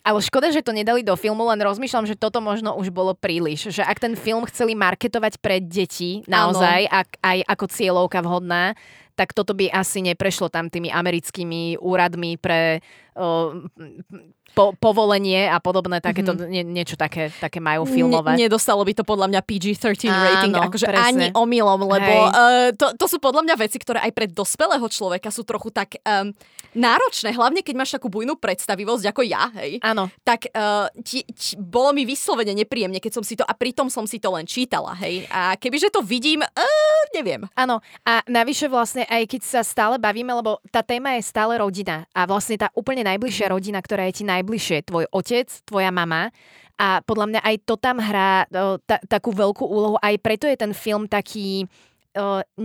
[0.00, 3.68] Ale škoda, že to nedali do filmu, len rozmýšľam, že toto možno už bolo príliš.
[3.68, 8.72] Že ak ten film chceli marketovať pre deti naozaj, ak, aj ako cieľovka vhodná,
[9.14, 12.82] tak toto by asi neprešlo tam tými americkými úradmi pre
[14.50, 16.50] po, povolenie a podobné, takéto, mm-hmm.
[16.50, 18.34] nie, niečo také, také majú filmovať.
[18.34, 21.06] Ne, nedostalo by to podľa mňa PG-13 Áno, rating, akože presne.
[21.06, 25.30] ani omylom, lebo uh, to, to sú podľa mňa veci, ktoré aj pre dospelého človeka
[25.30, 26.34] sú trochu tak um,
[26.74, 29.78] náročné, hlavne keď máš takú bujnú predstavivosť ako ja, hej.
[29.86, 30.10] Áno.
[30.26, 34.02] Tak uh, ti, ti, bolo mi vyslovene nepríjemne, keď som si to, a pritom som
[34.02, 35.30] si to len čítala, hej.
[35.30, 37.46] A kebyže to vidím, uh, neviem.
[37.54, 42.10] Áno, a navyše vlastne aj keď sa stále bavíme, lebo tá téma je stále rodina
[42.10, 46.32] a vlastne tá úplne najbližšia rodina, ktorá je ti naj najbližšie, tvoj otec, tvoja mama.
[46.80, 50.00] A podľa mňa aj to tam hrá o, ta, takú veľkú úlohu.
[50.00, 51.68] Aj preto je ten film taký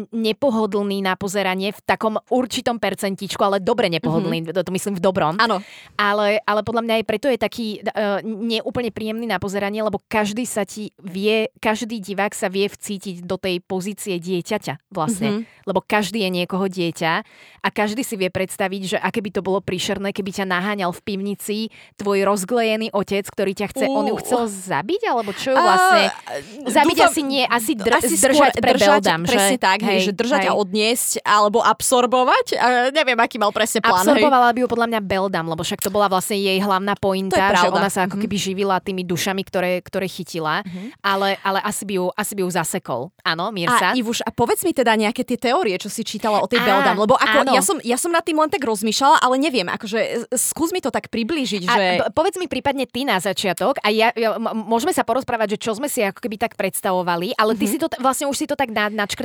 [0.09, 4.65] nepohodlný na pozeranie v takom určitom percentičku, ale dobre nepohodlný, mm-hmm.
[4.65, 5.37] to myslím v dobrom.
[5.37, 5.61] Áno.
[5.93, 10.49] Ale, ale podľa mňa aj preto je taký uh, neúplne príjemný na pozeranie, lebo každý
[10.49, 15.45] sa ti vie, každý divák sa vie vcítiť do tej pozície dieťaťa vlastne.
[15.45, 15.63] Mm-hmm.
[15.69, 17.13] Lebo každý je niekoho dieťa
[17.61, 21.01] a každý si vie predstaviť, že aké by to bolo príšerné, keby ťa naháňal v
[21.05, 21.57] pivnici
[22.01, 23.93] tvoj rozglejený otec, ktorý ťa chce, uh.
[23.93, 26.09] on ju chcel zabiť, alebo čo ju vlastne...
[26.09, 29.99] Uh, zabiť dúfam, asi nie, asi, dr- asi zdržať pre držať, beldam, presne tak, hej,
[30.09, 30.49] že držať hej.
[30.49, 32.45] a odniesť alebo absorbovať.
[32.57, 34.01] A neviem, aký mal presne plán.
[34.01, 34.55] Absorbovala hej.
[34.55, 37.89] by ju podľa mňa Beldam, lebo však to bola vlastne jej hlavná pointa, že ona
[37.93, 38.23] sa ako mhm.
[38.25, 41.01] keby živila tými dušami, ktoré, ktoré chytila, mm-hmm.
[41.05, 43.01] ale, ale asi, by ju, asi by ju zasekol.
[43.21, 43.91] Áno, Mirsa?
[43.91, 46.65] A Ivuš, a povedz mi teda nejaké tie teórie, čo si čítala o tej a,
[46.65, 50.31] Beldam, lebo ako, ja som, ja som nad tým len tak rozmýšľala, ale neviem, akože
[50.33, 51.83] skús mi to tak priblížiť, a, že...
[52.13, 55.89] povedz mi prípadne ty na začiatok a ja, ja, môžeme sa porozprávať, že čo sme
[55.89, 57.73] si ako keby tak predstavovali, ale ty mm-hmm.
[57.73, 58.71] si to vlastne už si to tak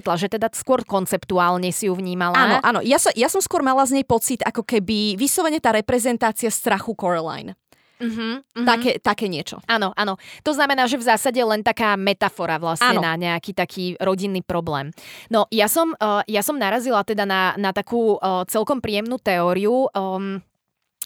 [0.00, 2.34] načkrtla, že teda skôr konceptuálne si ju vnímala.
[2.34, 2.80] Áno, áno.
[2.80, 6.96] Ja, so, ja som skôr mala z nej pocit, ako keby vyslovene tá reprezentácia strachu
[6.96, 7.54] Coraline.
[8.00, 8.64] Uh-huh, uh-huh.
[8.64, 9.60] Také, také niečo.
[9.68, 10.16] Áno, áno.
[10.40, 13.04] To znamená, že v zásade len taká metafora vlastne áno.
[13.04, 14.88] na nejaký taký rodinný problém.
[15.28, 19.92] No, ja som, uh, ja som narazila teda na, na takú uh, celkom príjemnú teóriu.
[19.92, 20.40] Um,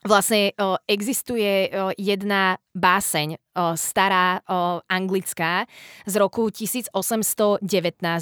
[0.04, 5.64] Vlastne o, existuje o, jedna báseň, o, stará o, anglická,
[6.04, 7.64] z roku 1819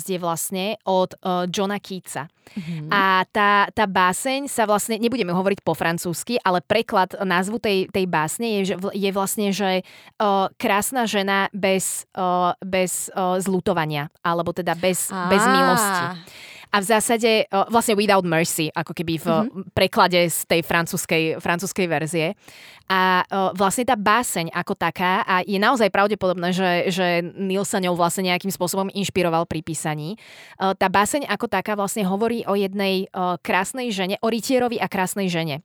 [0.07, 2.31] je vlastne od o, Johna Keatsa.
[2.55, 2.87] Mm-hmm.
[2.87, 8.07] A tá, tá báseň sa vlastne, nebudeme hovoriť po francúzsky, ale preklad názvu tej, tej
[8.07, 9.83] básne je, je vlastne, že
[10.23, 16.07] o, krásna žena bez, o, bez o, zlutovania, alebo teda bez, bez milosti.
[16.73, 19.77] A v zásade, vlastne Without Mercy, ako keby v mm-hmm.
[19.77, 22.27] preklade z tej francúzskej, francúzskej verzie.
[22.89, 27.07] A vlastne tá báseň ako taká, a je naozaj pravdepodobné, že, že
[27.37, 30.17] Neil sa ňou vlastne nejakým spôsobom inšpiroval pri písaní.
[30.57, 33.09] Tá báseň ako taká vlastne hovorí o jednej
[33.45, 35.61] krásnej žene, o rytierovi a krásnej žene.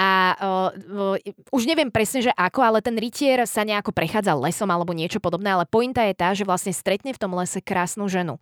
[0.00, 1.20] A uh,
[1.52, 5.52] už neviem presne, že ako, ale ten rytier sa nejako prechádza lesom alebo niečo podobné,
[5.52, 8.40] ale pointa je tá, že vlastne stretne v tom lese krásnu ženu.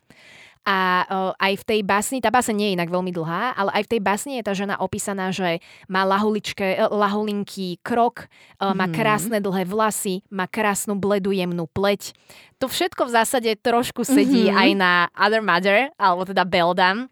[0.69, 3.89] A uh, aj v tej básni, tá báseň nie je inak veľmi dlhá, ale aj
[3.89, 8.29] v tej básni je tá žena opísaná, že má lahuličke, lahulinký krok,
[8.61, 8.93] uh, má mhm.
[8.93, 12.13] krásne dlhé vlasy, má krásnu bledú jemnú pleť.
[12.61, 14.61] To všetko v zásade trošku sedí mm-hmm.
[14.61, 17.09] aj na Other Mother, alebo teda Beldam.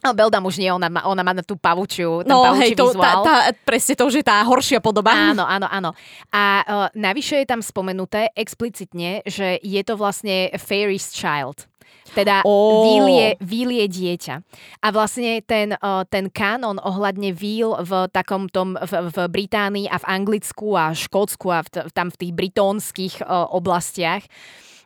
[0.00, 2.92] Ale Beldam už nie, ona má, ona má na tú pavučiu, ten no, hej, to,
[2.96, 5.12] tá, tá, presne to už je tá horšia podoba.
[5.12, 5.90] Áno, áno, áno.
[6.32, 11.68] A uh, navyše je tam spomenuté explicitne, že je to vlastne Fairy's Child.
[12.14, 12.86] Teda oh.
[12.86, 14.34] výlie, výlie dieťa.
[14.80, 15.74] A vlastne ten,
[16.08, 21.50] ten kánon ohľadne víl v takom tom, v, v Británii a v Anglicku a Škótsku
[21.50, 24.24] a v, tam v tých britónskych oblastiach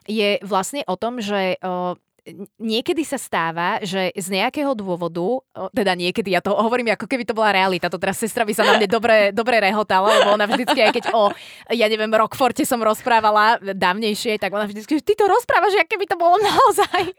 [0.09, 1.61] je vlastne o tom, že
[2.61, 5.41] niekedy sa stáva, že z nejakého dôvodu,
[5.73, 8.61] teda niekedy, ja to hovorím ako keby to bola realita, to teraz sestra by sa
[8.61, 11.33] na mne dobre, dobre rehotala, lebo ona vždycky, aj keď o,
[11.73, 16.05] ja neviem, Rockforte som rozprávala dávnejšie, tak ona vždycky, že ty to rozprávaš, ako keby
[16.05, 17.01] to bolo naozaj.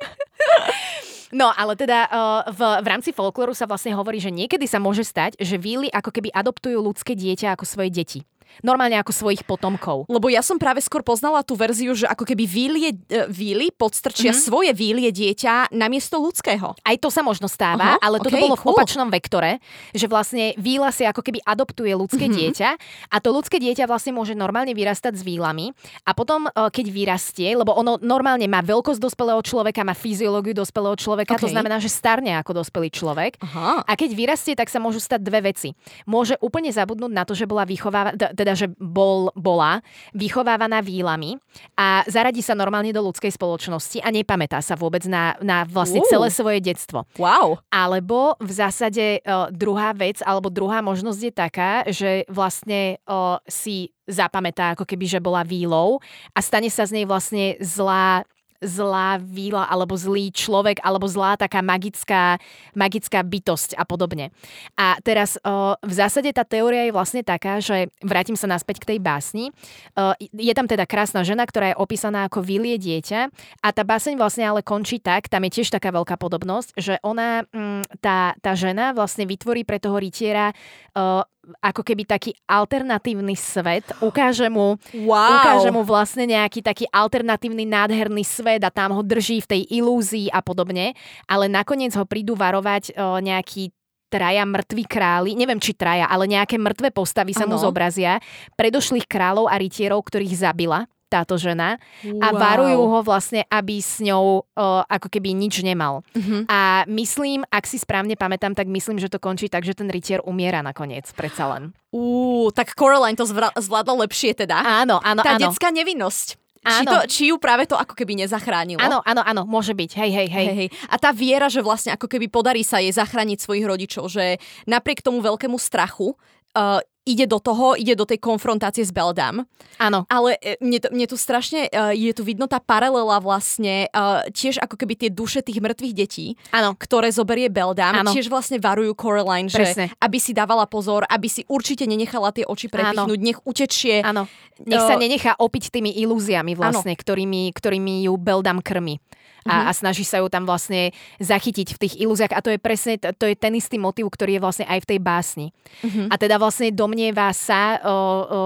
[1.32, 2.12] No, ale teda
[2.52, 6.12] v, v rámci folklóru sa vlastne hovorí, že niekedy sa môže stať, že víly ako
[6.12, 8.20] keby adoptujú ľudské dieťa ako svoje deti.
[8.60, 10.04] Normálne ako svojich potomkov.
[10.12, 14.36] Lebo ja som práve skôr poznala tú verziu, že ako keby vílie, uh, víly podstrčia
[14.36, 14.44] mm-hmm.
[14.44, 16.76] svoje vílie dieťa namiesto ľudského.
[16.76, 18.76] Aj to sa možno stáva, uh-huh, ale toto okay, bolo v cool.
[18.76, 19.62] opačnom vektore,
[19.96, 22.38] že vlastne víla si ako keby adoptuje ľudské mm-hmm.
[22.52, 22.70] dieťa
[23.08, 25.72] a to ľudské dieťa vlastne môže normálne vyrastať s vílami
[26.04, 30.96] a potom, uh, keď vyrastie, lebo ono normálne má veľkosť dospelého človeka, má fyziológiu dospelého
[30.98, 31.44] človeka, okay.
[31.46, 33.38] to znamená, že starne ako dospelý človek.
[33.40, 33.80] Uh-huh.
[33.86, 35.76] A keď vyrastie, tak sa môžu stať dve veci.
[36.08, 39.78] Môže úplne zabudnúť na to, že bola vychováva, teda, že bol, bola
[40.12, 41.38] vychovávaná výlami
[41.78, 46.08] a zaradí sa normálne do ľudskej spoločnosti a nepamätá sa vôbec na, na vlastne uh.
[46.10, 47.06] celé svoje detstvo.
[47.16, 47.62] Wow.
[47.70, 53.94] Alebo v zásade uh, druhá vec, alebo druhá možnosť je taká, že vlastne uh, si
[54.10, 56.02] zapamätá, ako keby, že bola výlou
[56.34, 58.26] a stane sa z nej vlastne zlá
[58.62, 62.38] zlá víla alebo zlý človek alebo zlá taká magická,
[62.72, 64.30] magická bytosť a podobne.
[64.78, 68.96] A teraz o, v zásade tá teória je vlastne taká, že vrátim sa naspäť k
[68.96, 69.50] tej básni.
[69.98, 73.28] O, je tam teda krásna žena, ktorá je opísaná ako vílie dieťa
[73.60, 77.44] a tá báseň vlastne ale končí tak, tam je tiež taká veľká podobnosť, že ona,
[77.50, 80.54] mm, tá, tá žena vlastne vytvorí pre toho rytiera
[80.94, 81.26] o,
[81.58, 85.42] ako keby taký alternatívny svet, ukáže mu, wow.
[85.42, 90.30] ukáže mu vlastne nejaký taký alternatívny nádherný svet a tam ho drží v tej ilúzii
[90.30, 90.94] a podobne,
[91.26, 93.74] ale nakoniec ho prídu varovať o, nejaký
[94.12, 97.56] traja mŕtvi králi, neviem či traja, ale nejaké mŕtve postavy sa ano.
[97.56, 98.20] mu zobrazia,
[98.60, 102.24] predošlých kráľov a rytierov, ktorých zabila táto žena wow.
[102.24, 106.00] a varujú ho vlastne, aby s ňou uh, ako keby nič nemal.
[106.16, 106.48] Uh-huh.
[106.48, 110.24] A myslím, ak si správne pamätám, tak myslím, že to končí tak, že ten rytier
[110.24, 111.76] umiera nakoniec, predsa len.
[111.92, 114.56] Ú, tak Coraline to zvra- zvládla lepšie teda.
[114.56, 115.52] Áno, áno, Tá áno.
[115.52, 116.40] detská nevinnosť.
[116.62, 116.78] Áno.
[116.78, 118.78] Či, to, či ju práve to ako keby nezachránilo.
[118.78, 119.98] Áno, áno, áno, môže byť.
[119.98, 120.46] Hej, hej, hej.
[120.46, 120.68] hej, hej.
[120.86, 124.38] A tá viera, že vlastne ako keby podarí sa jej zachrániť svojich rodičov, že
[124.70, 129.42] napriek tomu veľkému strachu uh, ide do toho, ide do tej konfrontácie s Beldam.
[129.82, 130.06] Áno.
[130.06, 134.22] Ale e, mne, to, mne tu strašne, uh, je tu vidno tá paralela vlastne, uh,
[134.30, 136.78] tiež ako keby tie duše tých mŕtvych detí, Áno.
[136.78, 138.14] ktoré zoberie Beldam, Áno.
[138.14, 139.90] tiež vlastne varujú Coraline, Presne.
[139.90, 144.06] že aby si dávala pozor, aby si určite nenechala tie oči prepichnúť, nech utečie.
[144.06, 144.30] Áno.
[144.62, 149.02] Nech sa nenechá opiť tými ilúziami vlastne, ktorými, ktorými ju Beldam krmi
[149.42, 149.68] a, mm-hmm.
[149.68, 152.34] a snaží sa ju tam vlastne zachytiť v tých ilúziách.
[152.34, 154.98] A to je presne, to je ten istý motiv, ktorý je vlastne aj v tej
[155.02, 155.46] básni.
[155.82, 156.06] Mm-hmm.
[156.10, 158.38] A teda vlastne domnieva sa, o, o, o,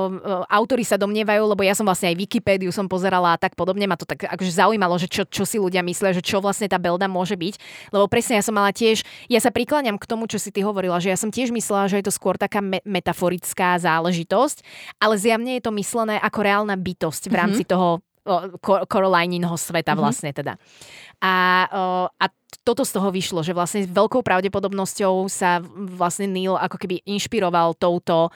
[0.49, 4.01] autori sa domnievajú, lebo ja som vlastne aj Wikipédiu som pozerala a tak podobne, ma
[4.01, 7.11] to tak akože zaujímalo, že čo, čo si ľudia myslia, že čo vlastne tá Belda
[7.11, 7.55] môže byť.
[7.93, 10.97] Lebo presne ja som mala tiež, ja sa prikláňam k tomu, čo si ty hovorila,
[11.03, 14.65] že ja som tiež myslela, že je to skôr taká me- metaforická záležitosť,
[15.03, 17.41] ale zjavne je to myslené ako reálna bytosť v mhm.
[17.41, 17.75] rámci mm-hmm.
[17.75, 18.06] toho
[18.63, 20.03] Corolininho sveta mm-hmm.
[20.03, 20.59] vlastne teda.
[21.23, 21.67] A,
[22.11, 22.25] a
[22.67, 25.63] toto z toho vyšlo, že vlastne s veľkou pravdepodobnosťou sa
[25.95, 28.35] vlastne Neil ako keby inšpiroval touto,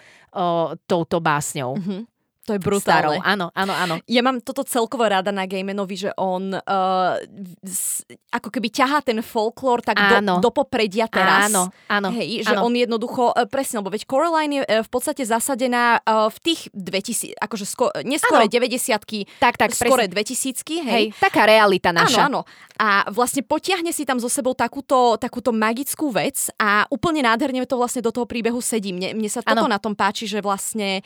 [0.87, 1.77] touto básňou.
[1.77, 2.01] Mm-hmm.
[2.49, 3.21] To je brutálne.
[3.21, 3.21] Starou.
[3.21, 3.95] Áno, áno, áno.
[4.09, 7.15] Ja mám toto celkovo rada na Gaimenovi, že on uh,
[7.61, 8.01] s,
[8.33, 11.53] ako keby ťahá ten folklór tak do, do popredia teraz.
[11.53, 12.09] Áno, áno.
[12.17, 12.65] Hej, že áno.
[12.65, 16.61] on jednoducho, uh, presne, lebo veď Coraline je uh, v podstate zasadená uh, v tých
[16.73, 20.89] 2000, akože sko- neskore 90 tak, tak, skore 2000 hej.
[20.89, 21.05] hej.
[21.21, 22.25] Taká realita naša.
[22.25, 22.81] Áno, áno.
[22.81, 27.77] A vlastne potiahne si tam so sebou takúto, takúto magickú vec a úplne nádherne to
[27.77, 28.97] vlastne do toho príbehu sedí.
[28.97, 29.77] Mne, mne sa toto ano.
[29.77, 31.05] na tom páči, že vlastne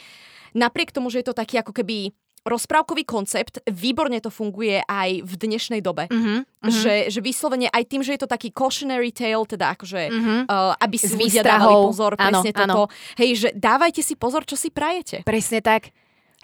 [0.55, 2.15] napriek tomu, že je to taký ako keby
[2.45, 6.13] rozprávkový koncept, výborne to funguje aj v dnešnej dobe.
[6.13, 6.69] Uh-huh, uh-huh.
[6.69, 10.41] Že, že vyslovene aj tým, že je to taký cautionary tale, teda akože, uh-huh.
[10.45, 12.83] uh, aby si ľudia dávali pozor, presne ano, toto.
[13.17, 15.25] Hej, že dávajte si pozor, čo si prajete.
[15.25, 15.89] Presne tak.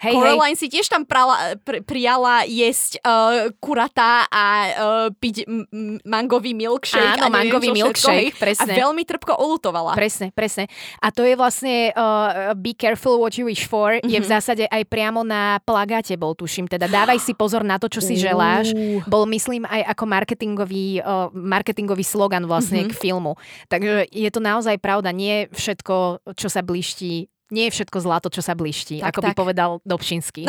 [0.01, 0.61] Hej, Coraline hej.
[0.65, 4.67] si tiež tam prala, pr- prijala jesť uh, kuratá a uh,
[5.13, 7.21] piť m- mangový milkshake.
[7.21, 8.73] Áno, mangový milkshake, všetko, presne.
[8.73, 9.93] A veľmi trpko olutovala.
[9.93, 10.65] Presne, presne.
[11.05, 14.09] A to je vlastne uh, Be careful what you wish for, mm-hmm.
[14.09, 14.33] je v mhm.
[14.33, 16.65] zásade aj priamo na plagáte bol, tuším.
[16.65, 18.21] Teda dávaj si pozor na to, čo si uh.
[18.25, 18.73] želáš.
[19.05, 22.97] Bol, myslím, aj ako marketingový, uh, marketingový slogan vlastne mm-hmm.
[22.97, 23.37] k filmu.
[23.69, 25.13] Takže je to naozaj pravda.
[25.13, 29.27] Nie všetko, čo sa bliští, nie je všetko zlato, čo sa bliští, tak, ako tak.
[29.27, 30.47] by povedal Dobšinský.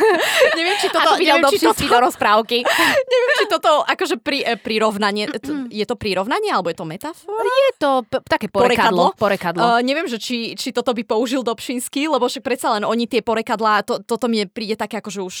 [0.58, 1.18] neviem, či toto...
[1.18, 2.62] neviem, či toto, do rozprávky.
[3.12, 5.28] neviem, či toto akože pri, e, prirovnanie...
[5.82, 7.42] je to prirovnanie, alebo je to metafora?
[7.42, 9.12] Je to p- také porekadlo.
[9.18, 9.60] porekadlo.
[9.60, 13.20] Uh, neviem, že či, či toto by použil Dobšinský, lebo však predsa len oni tie
[13.20, 15.34] porekadlá, to, toto mi príde také akože už...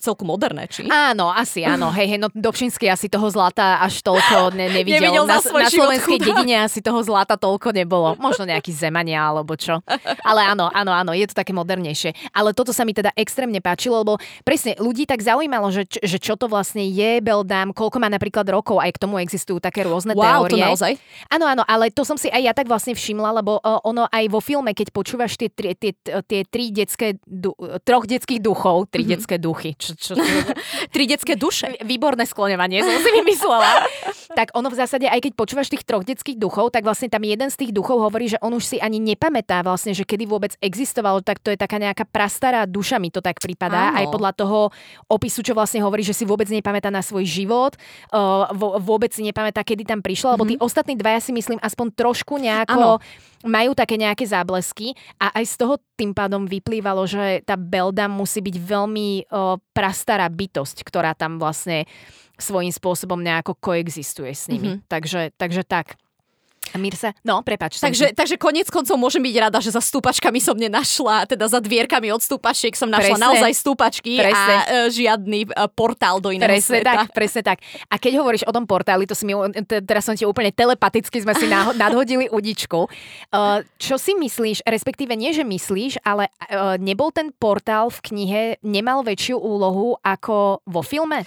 [0.00, 0.86] Celku moderné, či?
[0.90, 1.88] Áno, asi áno.
[1.94, 5.00] Hej, hej, no Dobšinský asi toho zlata až toľko ne, nevidel.
[5.00, 8.18] Nevidel na, na slovenskej dedine asi toho zlata toľko nebolo.
[8.18, 9.80] Možno nejaký zemania alebo čo.
[10.22, 12.34] Ale áno, áno, áno, je to také modernejšie.
[12.34, 16.34] Ale toto sa mi teda extrémne páčilo, lebo presne ľudí tak zaujímalo, že, že čo
[16.34, 20.46] to vlastne je Beldam, koľko má napríklad rokov, aj k tomu existujú také rôzne Wow,
[20.46, 20.62] to teórie.
[20.62, 20.92] naozaj?
[21.32, 24.38] Áno, áno, ale to som si aj ja tak vlastne všimla, lebo ono aj vo
[24.38, 27.50] filme, keď počúvaš tie, tie, tie, tie tri detské, du,
[27.82, 29.12] troch detských duchov, tri mm-hmm.
[29.16, 30.24] detské duchy, čo, čo, čo,
[30.94, 31.76] Tri detské duše.
[31.84, 33.84] výborné skloňovanie som si vymyslela.
[34.38, 37.52] tak ono v zásade, aj keď počúvaš tých troch detských duchov, tak vlastne tam jeden
[37.52, 41.20] z tých duchov hovorí, že on už si ani nepamätá vlastne, že kedy vôbec existoval,
[41.20, 43.92] tak to je taká nejaká prastará duša, mi to tak pripadá.
[43.92, 43.96] Áno.
[44.00, 44.58] Aj podľa toho
[45.06, 47.76] opisu, čo vlastne hovorí, že si vôbec nepamätá na svoj život,
[48.54, 52.40] vo, vôbec si nepamätá, kedy tam prišla, lebo tí ostatní dvaja si myslím aspoň trošku
[52.40, 53.32] nejako Áno.
[53.44, 58.40] Majú také nejaké záblesky a aj z toho tým pádom vyplývalo, že tá Belda musí
[58.40, 61.84] byť veľmi uh, prastará bytosť, ktorá tam vlastne
[62.40, 64.74] svojím spôsobom nejako koexistuje s nimi.
[64.74, 64.90] Mm-hmm.
[64.90, 65.94] Takže, takže tak.
[66.76, 67.10] Mirsa?
[67.22, 67.78] No, prepač.
[67.78, 71.46] som Takže, ti- takže konec koncov môžem byť rada, že za stúpačkami som nenašla, teda
[71.46, 73.24] za dvierkami od stúpačiek som našla Presne.
[73.24, 74.34] naozaj stúpačky Presne.
[74.34, 76.92] a e, žiadny e, portál do iného Presne sveta.
[77.04, 77.58] tak, presne tak.
[77.86, 79.32] A keď hovoríš o tom portáli, to si mi,
[79.64, 81.46] te- teraz som ti úplne telepaticky sme si
[81.82, 82.90] nadhodili udičku.
[83.30, 88.42] Uh, čo si myslíš, respektíve nie, že myslíš, ale uh, nebol ten portál v knihe,
[88.62, 91.22] nemal väčšiu úlohu ako vo filme?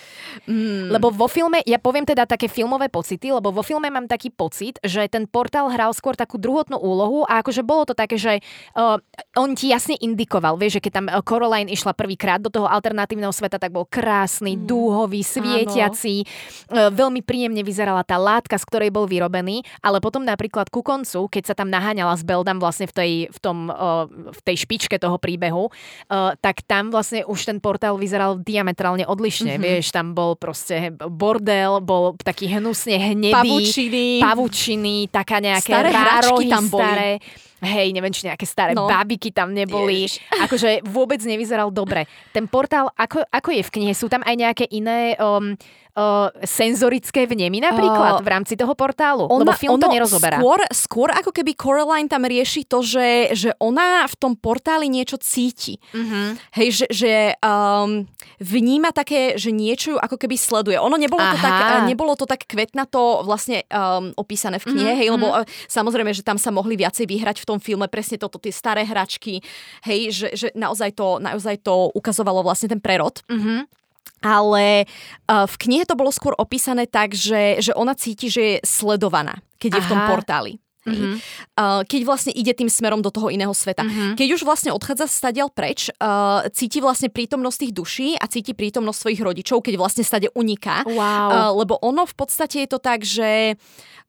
[0.45, 0.91] Mm.
[0.91, 4.79] Lebo vo filme, ja poviem teda také filmové pocity, lebo vo filme mám taký pocit,
[4.83, 8.41] že ten portál hral skôr takú druhotnú úlohu a akože bolo to také, že
[8.73, 8.97] uh,
[9.37, 13.29] on ti jasne indikoval, vieš, že keď tam uh, Coraline išla prvýkrát do toho alternatívneho
[13.29, 14.65] sveta, tak bol krásny, mm.
[14.65, 20.73] dúhový, svietiaci, uh, veľmi príjemne vyzerala tá látka, z ktorej bol vyrobený, ale potom napríklad
[20.73, 24.41] ku koncu, keď sa tam naháňala s Beldam vlastne v tej, v tom, uh, v
[24.41, 29.67] tej špičke toho príbehu, uh, tak tam vlastne už ten portál vyzeral diametrálne odlišne, mm-hmm.
[29.69, 33.35] vieš, tam bol proste bordel, bol taký hnusne hnedý.
[33.35, 34.05] Pavučiny.
[34.23, 34.95] Pavučiny,
[35.27, 36.79] taká nejaké Staré rárohy tam boli.
[36.79, 37.09] staré.
[37.57, 38.87] Hej, neviem, či nejaké staré No.
[38.87, 40.07] babiky tam neboli.
[40.07, 40.23] Ježiš.
[40.47, 42.07] Akože vôbec nevyzeral dobre.
[42.31, 43.91] Ten portál, ako, ako je v knihe?
[43.91, 45.57] Sú tam aj nejaké iné um,
[45.97, 49.25] uh, senzorické vnemy napríklad Uh, v rámci toho portálu?
[49.25, 50.37] Lebo film to nerozoberá.
[50.37, 55.17] Skôr, skôr ako keby Coraline tam rieši to, že, že ona v tom portáli niečo
[55.17, 55.81] cíti.
[55.91, 56.27] Mm-hmm.
[56.53, 58.05] Hej, že, že um,
[58.37, 60.77] vníma také, že niečo ju ako keby sleduje.
[60.77, 61.43] Ono nebolo to, Aha.
[61.43, 65.45] tak, eh, nebolo to tak kvetnato vlastne um, opísané v knihe, Mhm, hej, lebo eh,
[65.67, 69.41] samozrejme, že tam sa mohli viacej vyhrať v tom filme presne toto, tie staré hračky,
[69.87, 73.25] hej, že, že naozaj, to, naozaj to ukazovalo vlastne ten prerod.
[73.25, 73.86] Mm-hmm.
[74.21, 74.85] Ale
[75.29, 79.39] uh, v knihe to bolo skôr opísané tak, že, že ona cíti, že je sledovaná,
[79.61, 80.09] keď je v tom Aha.
[80.09, 80.59] portáli.
[80.87, 81.19] Mhm.
[81.57, 83.83] Uh, keď vlastne ide tým smerom do toho iného sveta.
[83.83, 84.15] Mhm.
[84.15, 88.99] Keď už vlastne odchádza stadiaľ preč, uh, cíti vlastne prítomnosť tých duší a cíti prítomnosť
[88.99, 90.87] svojich rodičov, keď vlastne stade uniká.
[90.87, 91.27] Wow.
[91.27, 93.57] Uh, lebo ono v podstate je to tak, že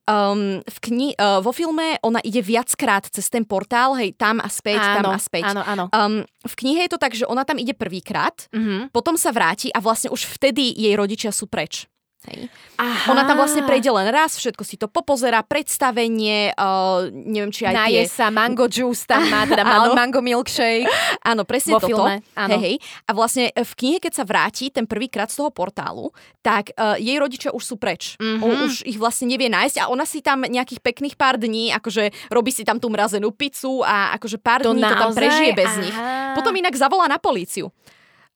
[0.09, 4.49] um, v kni- uh, vo filme ona ide viackrát cez ten portál, hej, tam a
[4.49, 5.45] späť, tam áno, a späť.
[5.45, 5.85] áno, áno.
[5.93, 8.89] Um, v knihe je to tak, že ona tam ide prvýkrát, Mhm.
[8.93, 11.85] potom sa vráti a vlastne už vtedy jej rodičia sú preč.
[12.27, 12.51] Hej.
[12.83, 13.15] Aha.
[13.15, 17.75] Ona tam vlastne prejde len raz, všetko si to popozerá, predstavenie, uh, neviem, či aj
[17.79, 18.11] Naje tie...
[18.11, 19.95] sa, mango juice tam má, teda Áno.
[19.95, 20.91] mango milkshake.
[21.23, 21.95] Áno, presne Vo toto.
[21.95, 22.59] filme, áno.
[22.59, 22.75] Hej, hej.
[23.07, 26.11] A vlastne v knihe, keď sa vráti ten prvýkrát z toho portálu,
[26.43, 28.19] tak uh, jej rodičia už sú preč.
[28.19, 28.43] Mhm.
[28.43, 32.35] O, už ich vlastne nevie nájsť a ona si tam nejakých pekných pár dní, akože
[32.35, 35.21] robí si tam tú mrazenú pizzu a akože pár To dní to tam naozaj?
[35.23, 35.81] prežije bez Aha.
[35.87, 35.97] nich.
[36.35, 37.71] Potom inak zavolá na políciu.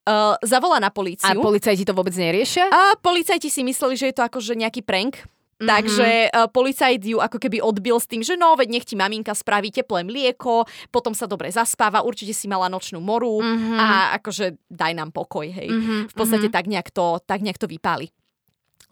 [0.02, 1.38] Uh, zavolá na A políciu.
[1.38, 2.66] policajti to vôbec neriešia?
[2.68, 5.14] A policajti si mysleli, že je to akože nejaký prank.
[5.14, 5.30] Mhm.
[5.62, 5.70] Mm-hmm.
[5.78, 9.30] Takže uh, policajt ju ako keby odbil s tým, že no, veď nech ti maminka
[9.30, 13.46] spraví teplé mlieko, potom sa dobre zaspáva, určite si mala nočnú moru Mhm.
[13.46, 13.78] mm-hmm.
[13.78, 13.86] a
[14.18, 15.70] akože daj nám pokoj, hej.
[15.70, 18.10] Mhm, V podstate tak, nejak to, tak nejak to vypáli.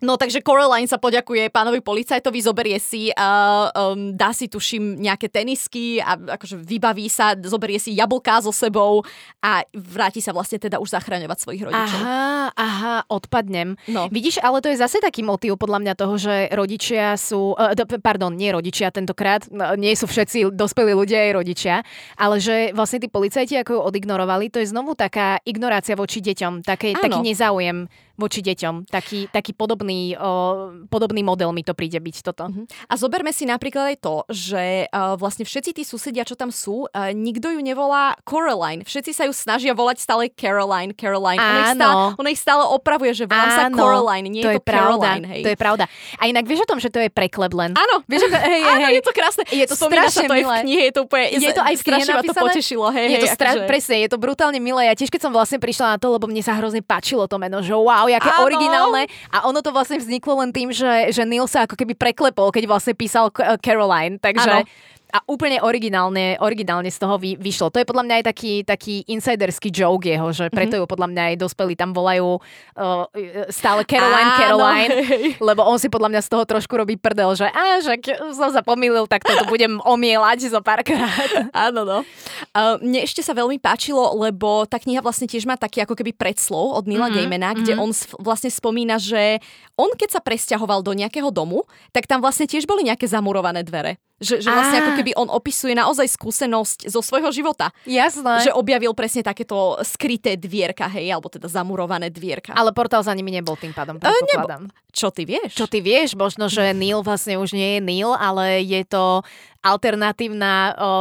[0.00, 5.28] No takže Coraline sa poďakuje pánovi policajtovi, zoberie si, uh, um, dá si tuším nejaké
[5.28, 9.04] tenisky a akože vybaví sa, zoberie si jablká so sebou
[9.44, 12.00] a vráti sa vlastne teda už zachraňovať svojich rodičov.
[12.00, 13.76] Aha, aha, odpadnem.
[13.92, 14.08] No.
[14.08, 18.32] Vidíš, ale to je zase taký motív podľa mňa toho, že rodičia sú, uh, pardon,
[18.32, 21.74] nie rodičia tentokrát, no, nie sú všetci dospelí ľudia aj rodičia,
[22.16, 26.64] ale že vlastne tí policajti ako ju odignorovali, to je znovu taká ignorácia voči deťom,
[26.64, 27.84] také, taký nezáujem
[28.20, 28.92] voči deťom.
[28.92, 32.52] Taký, taký podobný, uh, podobný model mi to príde byť toto.
[32.52, 32.68] Uh-huh.
[32.86, 36.84] A zoberme si napríklad aj to, že uh, vlastne všetci tí susedia, čo tam sú,
[36.84, 38.84] uh, nikto ju nevolá Coraline.
[38.84, 41.40] Všetci sa ju snažia volať stále Caroline, Caroline.
[41.40, 44.68] Ona ich, stále, ona ich stále opravuje, že volám sa Coraline, nie to je to
[44.68, 45.24] Caroline.
[45.24, 45.42] Hej.
[45.46, 45.84] To je pravda.
[46.20, 47.72] A inak vieš o tom, že to je preklep len?
[47.72, 48.04] Áno.
[48.04, 48.94] Vieš, že, hej, Áno, hej.
[48.98, 49.42] je to krásne.
[49.48, 50.56] Je to Spomína strašne sa to aj v milé.
[50.66, 52.86] knihe, je to úplne, Je to aj v strašne ma to potešilo.
[52.90, 54.82] Hej, je to hej, stra- akože- presne, je to brutálne milé.
[54.90, 57.62] Ja tiež keď som vlastne prišla na to, lebo mne sa hrozne páčilo to meno,
[57.62, 58.46] že wow, aké Áno.
[58.46, 59.06] originálne.
[59.30, 62.64] A ono to vlastne vzniklo len tým, že, že Neil sa ako keby preklepol, keď
[62.66, 64.18] vlastne písal Caroline.
[64.18, 64.66] Takže Áno.
[65.10, 67.74] A úplne originálne, originálne z toho vy, vyšlo.
[67.74, 71.22] To je podľa mňa aj taký, taký insiderský joke jeho, že preto ju podľa mňa
[71.30, 73.04] aj dospelí tam volajú uh,
[73.50, 74.94] stále Caroline, Áno, Caroline,
[75.38, 77.98] lebo on si podľa mňa z toho trošku robí prdel, že a, že
[78.34, 81.50] som sa pomýlil, tak toto budem omielať zo párkrát.
[81.50, 82.06] Áno, no.
[82.54, 86.14] Uh, mne ešte sa veľmi páčilo, lebo tá kniha vlastne tiež má taký ako keby
[86.14, 89.42] predslov od Nila mm-hmm, Gaimana, kde on s- vlastne spomína, že
[89.74, 93.96] on keď sa presťahoval do nejakého domu, tak tam vlastne tiež boli nejaké zamurované dvere.
[94.20, 94.80] Že, že vlastne Á.
[94.84, 97.72] ako keby on opisuje naozaj skúsenosť zo svojho života.
[97.82, 98.44] Jasné.
[98.44, 102.52] Že objavil presne takéto skryté dvierka, hej, alebo teda zamurované dvierka.
[102.52, 104.68] Ale portál za nimi nebol tým pádom, predpokladám.
[104.92, 105.56] Čo ty vieš?
[105.56, 106.12] Čo ty vieš?
[106.14, 109.24] Možno, že Neil vlastne už nie je Neil, ale je to
[109.64, 110.92] alternatívna o, o,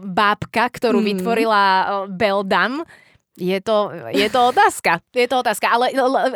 [0.00, 1.06] bábka, ktorú Mm.
[1.12, 2.84] vytvorila o, Beldam.
[3.32, 5.00] Je to, je to otázka.
[5.16, 5.72] Je to otázka.
[5.72, 5.88] Ale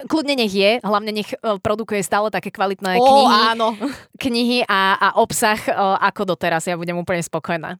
[0.08, 0.80] kľudne nech je.
[0.80, 3.68] Hlavne nech o, produkuje stále také kvalitné Ó, knihy, áno.
[4.24, 6.64] knihy a, a obsah o, ako doteraz.
[6.64, 7.76] Ja budem úplne spokojná.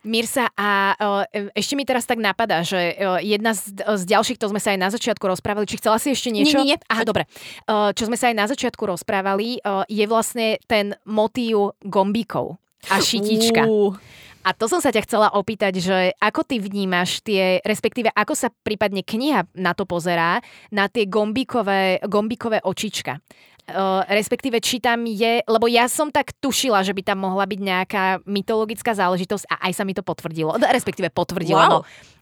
[0.00, 4.38] Mirsa, a o, e, ešte mi teraz tak napadá, že o, jedna z, z ďalších,
[4.38, 6.62] to sme sa aj na začiatku rozprávali, či chcela si ešte niečo?
[6.62, 6.88] Nie, nie, nie.
[6.88, 7.26] Aha, dobre.
[7.68, 12.56] O, čo sme sa aj na začiatku rozprávali, o, je vlastne ten motív gombíkov
[12.88, 13.68] a šitička.
[13.68, 13.92] Ú,
[14.40, 18.48] A to som sa ťa chcela opýtať, že ako ty vnímaš tie, respektíve ako sa
[18.48, 20.40] prípadne kniha na to pozerá,
[20.72, 23.20] na tie gombíkové, gombíkové očička.
[23.70, 27.60] Uh, respektíve, či tam je, lebo ja som tak tušila, že by tam mohla byť
[27.60, 30.58] nejaká mytologická záležitosť a aj sa mi to potvrdilo.
[30.58, 31.70] No, Respektíve potvrdilo, Wow.
[31.70, 31.80] no.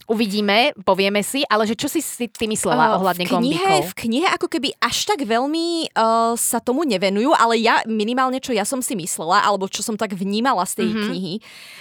[0.09, 3.79] Uvidíme, povieme si, ale že čo si si ty myslela Uh, ohľadne v knihe, gombíkov?
[3.85, 8.49] v knihe ako keby až tak veľmi uh, sa tomu nevenujú, ale ja minimálne, čo
[8.49, 10.91] ja som si myslela, alebo čo som tak vnímala z tej Mhm.
[10.91, 11.07] mm-hmm.
[11.07, 11.33] knihy,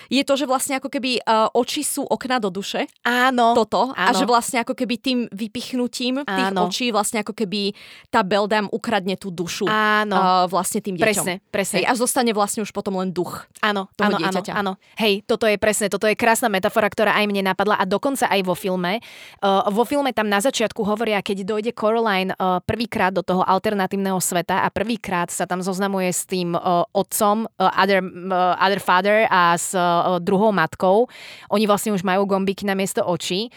[0.09, 3.53] je to, že vlastne ako keby uh, oči sú okna do duše, Áno.
[3.53, 4.16] toto, a áno.
[4.16, 6.68] že vlastne ako keby tým vypichnutím tých Áno.
[6.68, 7.72] očí vlastne ako keby
[8.09, 10.16] tá Beldam ukradne tú dušu Áno.
[10.16, 11.05] uh, vlastne tým deťom.
[11.05, 11.81] Presne, presne.
[11.81, 13.49] Hej, a zostane vlastne už potom len duch.
[13.61, 14.53] Áno, toho áno, áno, dieťaťa.
[14.53, 14.72] áno.
[14.97, 18.41] Hej, toto je presne, toto je krásna metafora, ktorá aj mne napadla a dokonca aj
[18.43, 18.99] vo filme.
[19.39, 24.19] Uh, vo filme tam na začiatku hovoria, keď dojde Coraline uh, prvýkrát do toho alternatívneho
[24.19, 29.31] sveta a prvýkrát sa tam zoznamuje s tým uh, otcom, uh, other, uh, other father
[29.31, 31.07] a s uh, druhou matkou.
[31.55, 33.55] Oni vlastne už majú gombiky na miesto očí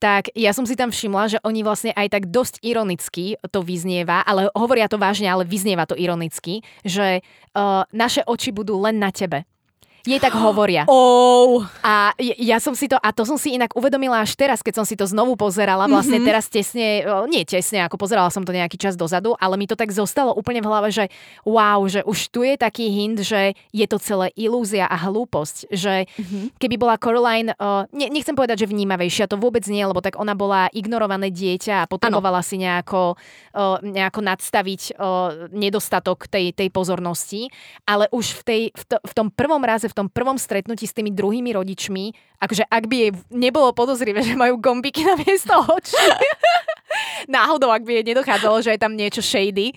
[0.00, 4.24] tak ja som si tam všimla, že oni vlastne aj tak dosť ironicky to vyznieva,
[4.24, 9.12] ale hovoria to vážne, ale vyznieva to ironicky, že uh, naše oči budú len na
[9.12, 9.44] tebe.
[10.04, 10.84] Jej tak hovoria.
[11.00, 11.64] Oh.
[11.80, 14.86] A ja som si to, a to som si inak uvedomila až teraz, keď som
[14.86, 16.28] si to znovu pozerala, vlastne mm-hmm.
[16.28, 19.88] teraz tesne, nie tesne, ako pozerala som to nejaký čas dozadu, ale mi to tak
[19.94, 21.04] zostalo úplne v hlave, že
[21.44, 26.04] wow, že už tu je taký hint, že je to celé ilúzia a hlúposť, že
[26.04, 26.60] mm-hmm.
[26.60, 30.36] keby bola Coraline, o, ne, nechcem povedať, že vnímavejšia, to vôbec nie, lebo tak ona
[30.36, 32.48] bola ignorované dieťa a potrebovala ano.
[32.48, 33.16] si nejako,
[33.56, 37.50] o, nejako nadstaviť o, nedostatok tej, tej pozornosti,
[37.88, 40.94] ale už v, tej, v, to, v tom prvom raze, v tom prvom stretnutí s
[40.94, 45.98] tými druhými rodičmi, akože ak by jej nebolo podozrivé, že majú gombiky na miesto očí,
[47.30, 49.74] náhodou, ak by jej nedochádzalo, že je tam niečo shady,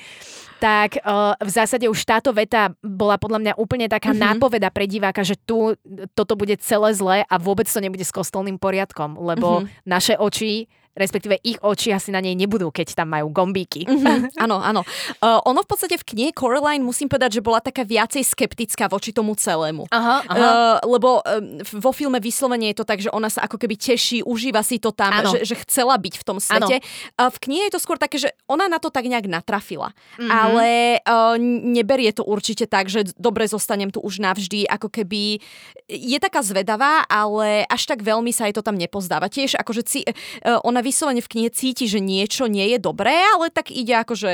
[0.64, 4.40] tak uh, v zásade už táto veta bola podľa mňa úplne taká mm-hmm.
[4.40, 5.76] nápoveda pre diváka, že tu
[6.16, 9.84] toto bude celé zlé a vôbec to nebude s kostolným poriadkom, lebo mm-hmm.
[9.84, 13.86] naše oči respektíve ich oči asi na nej nebudú, keď tam majú gombíky.
[13.90, 14.82] Mm-hmm, áno, áno.
[15.20, 19.10] Uh, ono v podstate v knihe Coraline, musím povedať, že bola taká viacej skeptická voči
[19.10, 19.90] tomu celému.
[19.90, 20.38] Aha, aha.
[20.38, 21.42] Uh, lebo uh,
[21.82, 24.94] vo filme vyslovene je to tak, že ona sa ako keby teší, užíva si to
[24.94, 25.34] tam, Áno.
[25.34, 26.86] že, že chcela byť v tom svete.
[27.18, 29.98] Uh, v knihe je to skôr také, že ona na to tak nejak natrafila.
[30.22, 30.30] Mm-hmm.
[30.30, 30.68] Ale
[31.02, 31.36] uh,
[31.74, 35.42] neberie to určite tak, že dobre, zostanem tu už navždy, ako keby
[35.90, 39.26] je taká zvedavá, ale až tak veľmi sa jej to tam nepozdáva.
[39.26, 43.48] Tiež akože ci, uh, ona vyslovene v knihe cíti, že niečo nie je dobré, ale
[43.50, 44.32] tak ide akože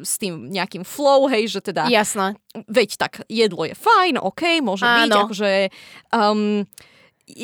[0.00, 2.38] s tým nejakým flow, hej, že teda Jasné.
[2.70, 5.02] veď tak jedlo je fajn, OK, môže Áno.
[5.02, 5.50] byť, akože
[6.14, 6.64] um,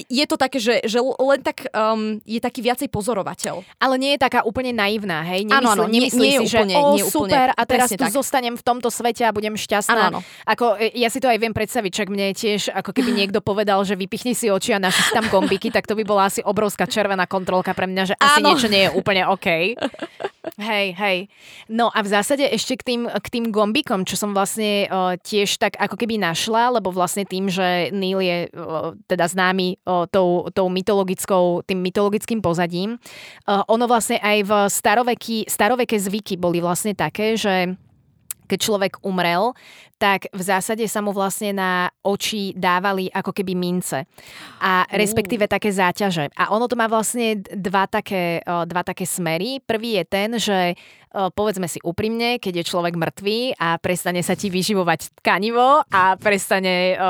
[0.05, 3.62] je to také, že, že len tak um, je taký viacej pozorovateľ.
[3.76, 5.43] Ale nie je taká úplne naivná, hej?
[5.43, 7.47] Nemyslí, Áno, áno, nie- nemyslí nie je si, úplne- že o, nie je úplne- super,
[7.51, 8.11] a teraz tu tak.
[8.11, 9.93] zostanem v tomto svete a budem šťastná.
[10.09, 10.20] Áno, áno.
[10.45, 13.82] Ako, e, ja si to aj viem predstaviť, čak mne tiež, ako keby niekto povedal,
[13.82, 17.24] že vypichni si oči a naši tam gombiky, tak to by bola asi obrovská červená
[17.24, 18.53] kontrolka pre mňa, že asi Áno.
[18.53, 19.47] niečo nie je úplne OK.
[20.55, 21.19] Hej, hej.
[21.67, 25.59] No a v zásade ešte k tým, k tým gombikom, čo som vlastne o, tiež
[25.59, 30.47] tak ako keby našla, lebo vlastne tým, že Neil je o, teda známy o, tou,
[30.55, 32.95] tou mytologickou, tým mytologickým pozadím,
[33.45, 37.75] o, ono vlastne aj v staroveky, staroveké zvyky boli vlastne také, že
[38.47, 39.53] keď človek umrel,
[39.97, 44.05] tak v zásade sa mu vlastne na oči dávali ako keby mince
[44.61, 46.29] a respektíve také záťaže.
[46.37, 49.59] A ono to má vlastne dva také, dva také smery.
[49.65, 50.77] Prvý je ten, že
[51.17, 57.01] povedzme si úprimne, keď je človek mŕtvý a prestane sa ti vyživovať tkanivo a prestane,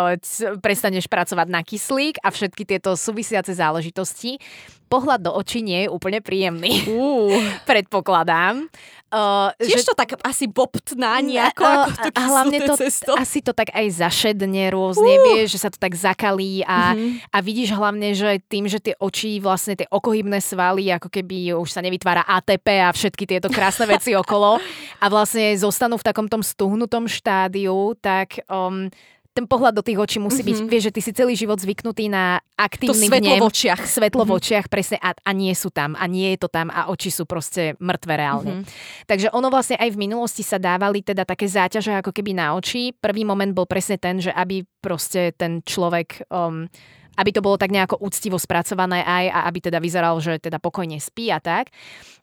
[0.63, 4.39] prestaneš pracovať na kyslík a všetky tieto súvisiace záležitosti,
[4.87, 6.87] pohľad do očí nie je úplne príjemný.
[6.87, 7.35] Uh.
[7.71, 8.71] Predpokladám.
[9.17, 13.17] Uh, Tiež že, to tak asi bobtná nejako, uh, ako to a hlavne to, cesto.
[13.17, 15.23] asi to tak aj zašedne rôzne, uh.
[15.33, 17.33] vieš, že sa to tak zakalí a, uh-huh.
[17.33, 21.65] a vidíš hlavne, že tým, že tie oči, vlastne tie okohybné svaly, ako keby už
[21.73, 24.61] sa nevytvára ATP a všetky tieto krásne veci okolo
[25.03, 28.93] a vlastne zostanú v takom tom stuhnutom štádiu, tak um,
[29.37, 30.49] ten pohľad do tých očí musí mm-hmm.
[30.49, 30.69] byť, mhm.
[30.73, 33.81] vieš, že ty si celý život zvyknutý na aktívny to svetlo vnem, v očiach.
[33.85, 34.33] Svetlo mm-hmm.
[34.33, 34.41] v mhm.
[34.41, 37.29] očiach, presne, a, a nie sú tam, a nie je to tam, a oči sú
[37.29, 38.53] proste mŕtve reálne.
[38.65, 39.05] Mm-hmm.
[39.05, 42.97] Takže ono vlastne aj v minulosti sa dávali teda také záťaže ako keby na oči.
[42.97, 46.25] Prvý moment bol presne ten, že aby proste ten človek...
[46.33, 46.73] Um,
[47.17, 51.01] aby to bolo tak nejako úctivo spracované aj a aby teda vyzeral, že teda pokojne
[51.01, 51.73] spí a tak.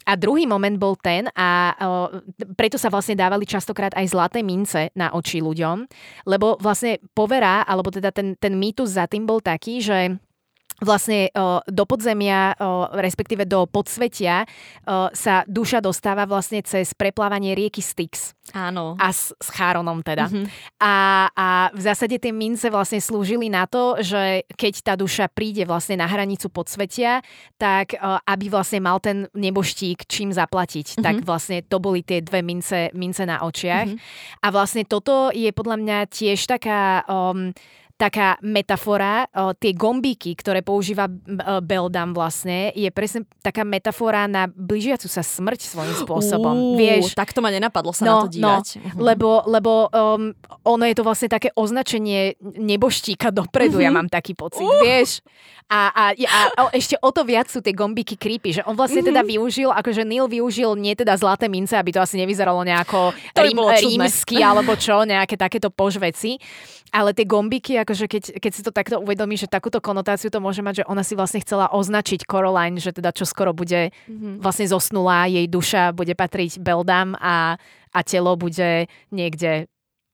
[0.04, 1.74] A druhý moment bol ten a
[2.60, 5.88] preto sa vlastne dávali častokrát aj zlaté mince na oči ľuďom,
[6.28, 10.20] lebo vlastne povera, alebo teda ten, ten mýtus za tým bol taký, že
[10.82, 14.48] vlastne o, do podzemia, o, respektíve do podsvetia
[14.88, 18.34] o, sa duša dostáva vlastne cez preplávanie rieky Styx.
[18.52, 19.00] Áno.
[19.00, 20.28] A s, s Cháronom teda.
[20.28, 20.46] Mm-hmm.
[20.84, 20.96] A,
[21.32, 25.96] a v zásade tie mince vlastne slúžili na to, že keď tá duša príde vlastne
[25.96, 27.24] na hranicu podsvetia,
[27.56, 31.00] tak aby vlastne mal ten neboštík čím zaplatiť.
[31.00, 31.06] Mm-hmm.
[31.08, 33.88] Tak vlastne to boli tie dve mince, mince na očiach.
[33.88, 34.44] Mm-hmm.
[34.44, 37.08] A vlastne toto je podľa mňa tiež taká...
[37.08, 37.56] Um,
[37.94, 39.30] taká metafora,
[39.62, 41.08] tie gombíky, ktoré používa
[41.62, 46.56] Beldam vlastne, je presne taká metafora na blížiacu sa smrť svojím spôsobom.
[46.74, 47.14] Uh, Vieš?
[47.14, 48.66] Tak to ma nenapadlo sa no, na to no, dívať.
[48.98, 49.08] No.
[49.08, 50.34] Lebo, lebo um,
[50.66, 53.88] ono je to vlastne také označenie neboštíka dopredu, uh-huh.
[53.88, 54.82] ja mám taký pocit, uh.
[54.82, 55.22] vieš?
[55.72, 59.00] A, a, a, a ešte o to viac sú tie gombíky creepy, že on vlastne
[59.00, 59.16] uh-huh.
[59.16, 63.58] teda využil, akože Neil využil nie teda zlaté mince, aby to asi nevyzeralo nejako rím,
[63.64, 66.36] rímsky alebo čo, nejaké takéto požveci,
[66.94, 70.62] ale tie gombíky akože keď, keď si to takto uvedomí, že takúto konotáciu to môže
[70.62, 74.38] mať, že ona si vlastne chcela označiť Coraline, že teda čo skoro bude mm-hmm.
[74.38, 77.58] vlastne zosnulá, jej duša bude patriť Beldam a,
[77.90, 79.66] a telo bude niekde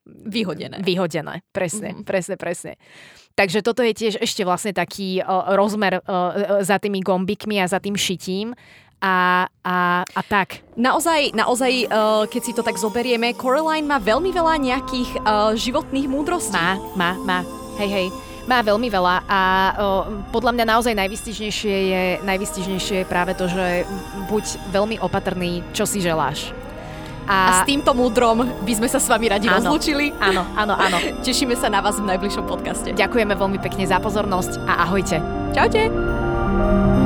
[0.09, 0.81] Vyhodené.
[0.81, 2.07] Vyhodené, presne, mm-hmm.
[2.07, 2.73] presne, presne.
[3.37, 7.77] Takže toto je tiež ešte vlastne taký uh, rozmer uh, za tými gombikmi a za
[7.77, 8.57] tým šitím
[8.99, 10.59] a, a, a tak.
[10.75, 16.07] Naozaj, naozaj uh, keď si to tak zoberieme, Coraline má veľmi veľa nejakých uh, životných
[16.11, 16.55] múdrostí.
[16.55, 17.39] Má, má, má.
[17.79, 18.07] Hej, hej.
[18.47, 19.41] Má veľmi veľa a
[19.77, 19.87] o,
[20.33, 23.85] podľa mňa naozaj najvystižnejšie je, najvystižnejšie je práve to, že
[24.25, 26.49] buď veľmi opatrný, čo si želáš.
[27.29, 30.09] A, a s týmto múdrom by sme sa s vami radi áno, rozlúčili.
[30.17, 30.97] Áno, áno, áno.
[31.25, 32.89] Tešíme sa na vás v najbližšom podcaste.
[32.97, 35.21] Ďakujeme veľmi pekne za pozornosť a ahojte.
[35.53, 36.98] Čaute.